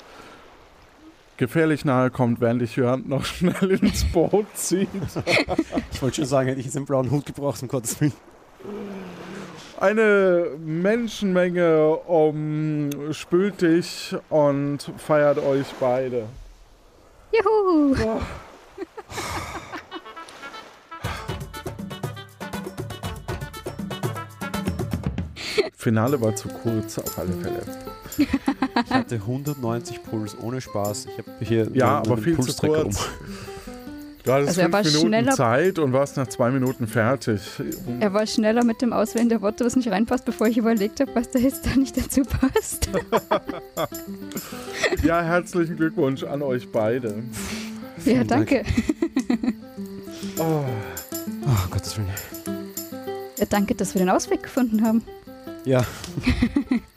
[1.37, 4.89] gefährlich nahe kommt, während dich Jörn noch schnell ins Boot zieht.
[5.91, 8.13] ich wollte schon sagen, hätte ich jetzt einen blauen Hut gebraucht, um Gottes Willen.
[9.81, 16.27] Eine Menschenmenge umspült dich und feiert euch beide.
[17.33, 17.97] Juhu!
[18.05, 18.21] Oh.
[25.83, 27.61] Finale war zu kurz, auf alle Fälle.
[28.17, 31.07] Ich hatte 190 Puls ohne Spaß.
[31.07, 33.09] Ich habe hier ja, einen, aber viel zu kurz.
[34.23, 37.41] Du hattest Also er war fünf Minuten schneller- Zeit und warst nach zwei Minuten fertig.
[37.99, 41.11] Er war schneller mit dem Auswählen der Worte, was nicht reinpasst, bevor ich überlegt habe,
[41.17, 42.89] was da jetzt da nicht dazu passt.
[45.03, 47.25] Ja, herzlichen Glückwunsch an euch beide.
[48.05, 48.63] ja, danke.
[50.39, 50.65] Oh.
[51.45, 52.09] Oh, Gottes Willen.
[53.39, 55.03] Ja, danke, dass wir den Ausweg gefunden haben.
[55.65, 55.85] Ja.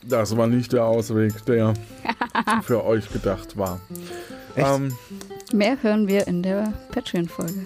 [0.08, 1.74] Das war nicht der Ausweg, der
[2.62, 3.80] für euch gedacht war.
[4.56, 4.68] Echt?
[4.68, 4.94] Ähm,
[5.52, 7.66] Mehr hören wir in der Patreon-Folge.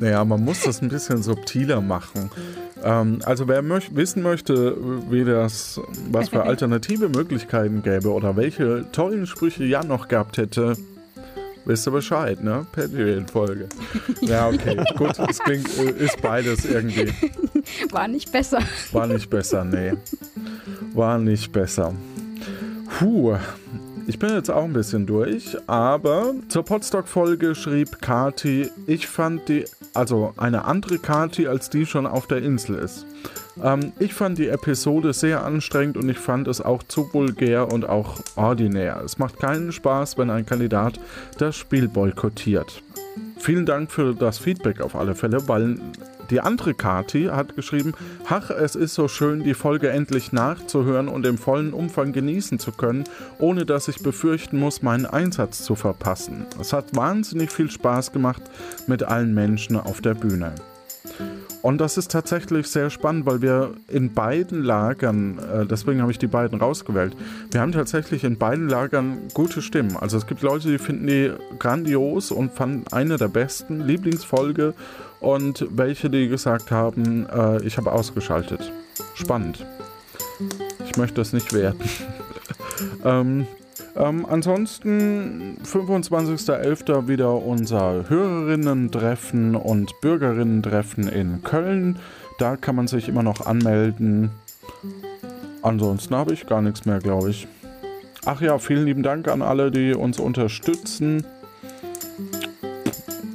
[0.00, 2.30] naja, man muss das ein bisschen subtiler machen.
[2.82, 4.76] Ähm, also wer möch wissen möchte,
[5.10, 5.80] wie das,
[6.10, 10.76] was für alternative Möglichkeiten gäbe oder welche tollen Sprüche Jan noch gehabt hätte,
[11.68, 12.66] wisst ihr Bescheid, ne?
[12.72, 13.68] Patreon-Folge.
[14.22, 17.12] Ja, okay, gut, es klingt, äh, ist beides irgendwie.
[17.90, 18.60] War nicht besser.
[18.92, 19.92] War nicht besser, nee.
[20.94, 21.94] War nicht besser.
[22.98, 23.36] Puh.
[24.08, 29.66] Ich bin jetzt auch ein bisschen durch, aber zur Podstock-Folge schrieb Kati, ich fand die,
[29.92, 33.04] also eine andere Kati, als die schon auf der Insel ist.
[33.62, 37.86] Ähm, ich fand die Episode sehr anstrengend und ich fand es auch zu vulgär und
[37.86, 39.02] auch ordinär.
[39.04, 40.98] Es macht keinen Spaß, wenn ein Kandidat
[41.36, 42.82] das Spiel boykottiert.
[43.38, 45.78] Vielen Dank für das Feedback auf alle Fälle, weil
[46.30, 47.94] die andere Kati hat geschrieben,
[48.28, 52.72] ach, es ist so schön, die Folge endlich nachzuhören und im vollen Umfang genießen zu
[52.72, 53.04] können,
[53.38, 56.46] ohne dass ich befürchten muss, meinen Einsatz zu verpassen.
[56.60, 58.42] Es hat wahnsinnig viel Spaß gemacht
[58.86, 60.54] mit allen Menschen auf der Bühne.
[61.60, 66.18] Und das ist tatsächlich sehr spannend, weil wir in beiden Lagern, äh, deswegen habe ich
[66.18, 67.16] die beiden rausgewählt,
[67.50, 69.96] wir haben tatsächlich in beiden Lagern gute Stimmen.
[69.96, 74.74] Also es gibt Leute, die finden die grandios und fanden eine der besten Lieblingsfolge
[75.20, 78.72] und welche, die gesagt haben, äh, ich habe ausgeschaltet.
[79.14, 79.64] Spannend.
[80.84, 81.88] Ich möchte das nicht werten.
[83.04, 83.46] ähm,
[83.98, 87.08] Ähm, ansonsten 25.11.
[87.08, 91.98] wieder unser Hörerinnen-Treffen und Bürgerinnen-Treffen in Köln.
[92.38, 94.30] Da kann man sich immer noch anmelden.
[95.62, 97.48] Ansonsten habe ich gar nichts mehr, glaube ich.
[98.24, 101.24] Ach ja, vielen lieben Dank an alle, die uns unterstützen.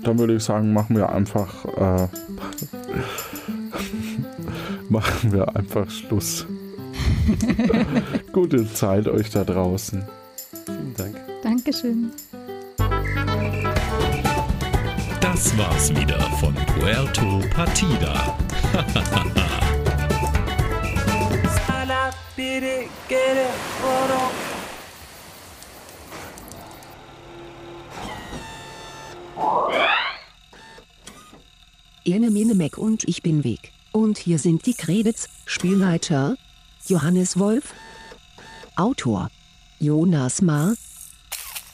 [0.03, 2.07] Dann würde ich sagen, machen wir einfach äh,
[4.89, 6.45] machen wir einfach Schluss.
[8.33, 10.03] Gute Zeit euch da draußen.
[10.65, 11.15] Vielen Dank.
[11.41, 12.11] Dankeschön.
[15.21, 18.37] Das war's wieder von Puerto Partida.
[32.05, 33.71] Ene Mene Mac und ich bin weg.
[33.91, 36.35] Und hier sind die Credits, Spielleiter
[36.87, 37.73] Johannes Wolf,
[38.75, 39.29] Autor
[39.79, 40.75] Jonas Maar,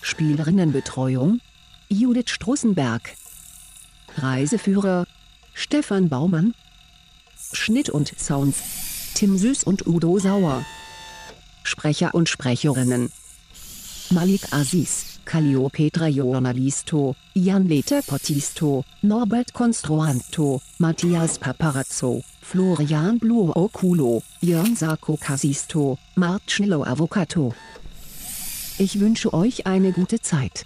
[0.01, 1.41] Spielerinnenbetreuung
[1.89, 3.15] Judith Strussenberg,
[4.17, 5.07] Reiseführer
[5.53, 6.53] Stefan Baumann,
[7.53, 8.61] Schnitt und Sounds
[9.15, 10.63] Tim Süß und Udo Sauer,
[11.63, 13.11] Sprecher und Sprecherinnen
[14.11, 25.17] Malik Aziz, Calliopetra Journalisto, Janlete Potisto, Norbert Construanto, Matthias Paparazzo, Florian Bluo Oculo, Jörn Sarko
[25.17, 27.53] Casisto, Marcello Avocato.
[28.79, 30.65] Ich wünsche euch eine gute Zeit.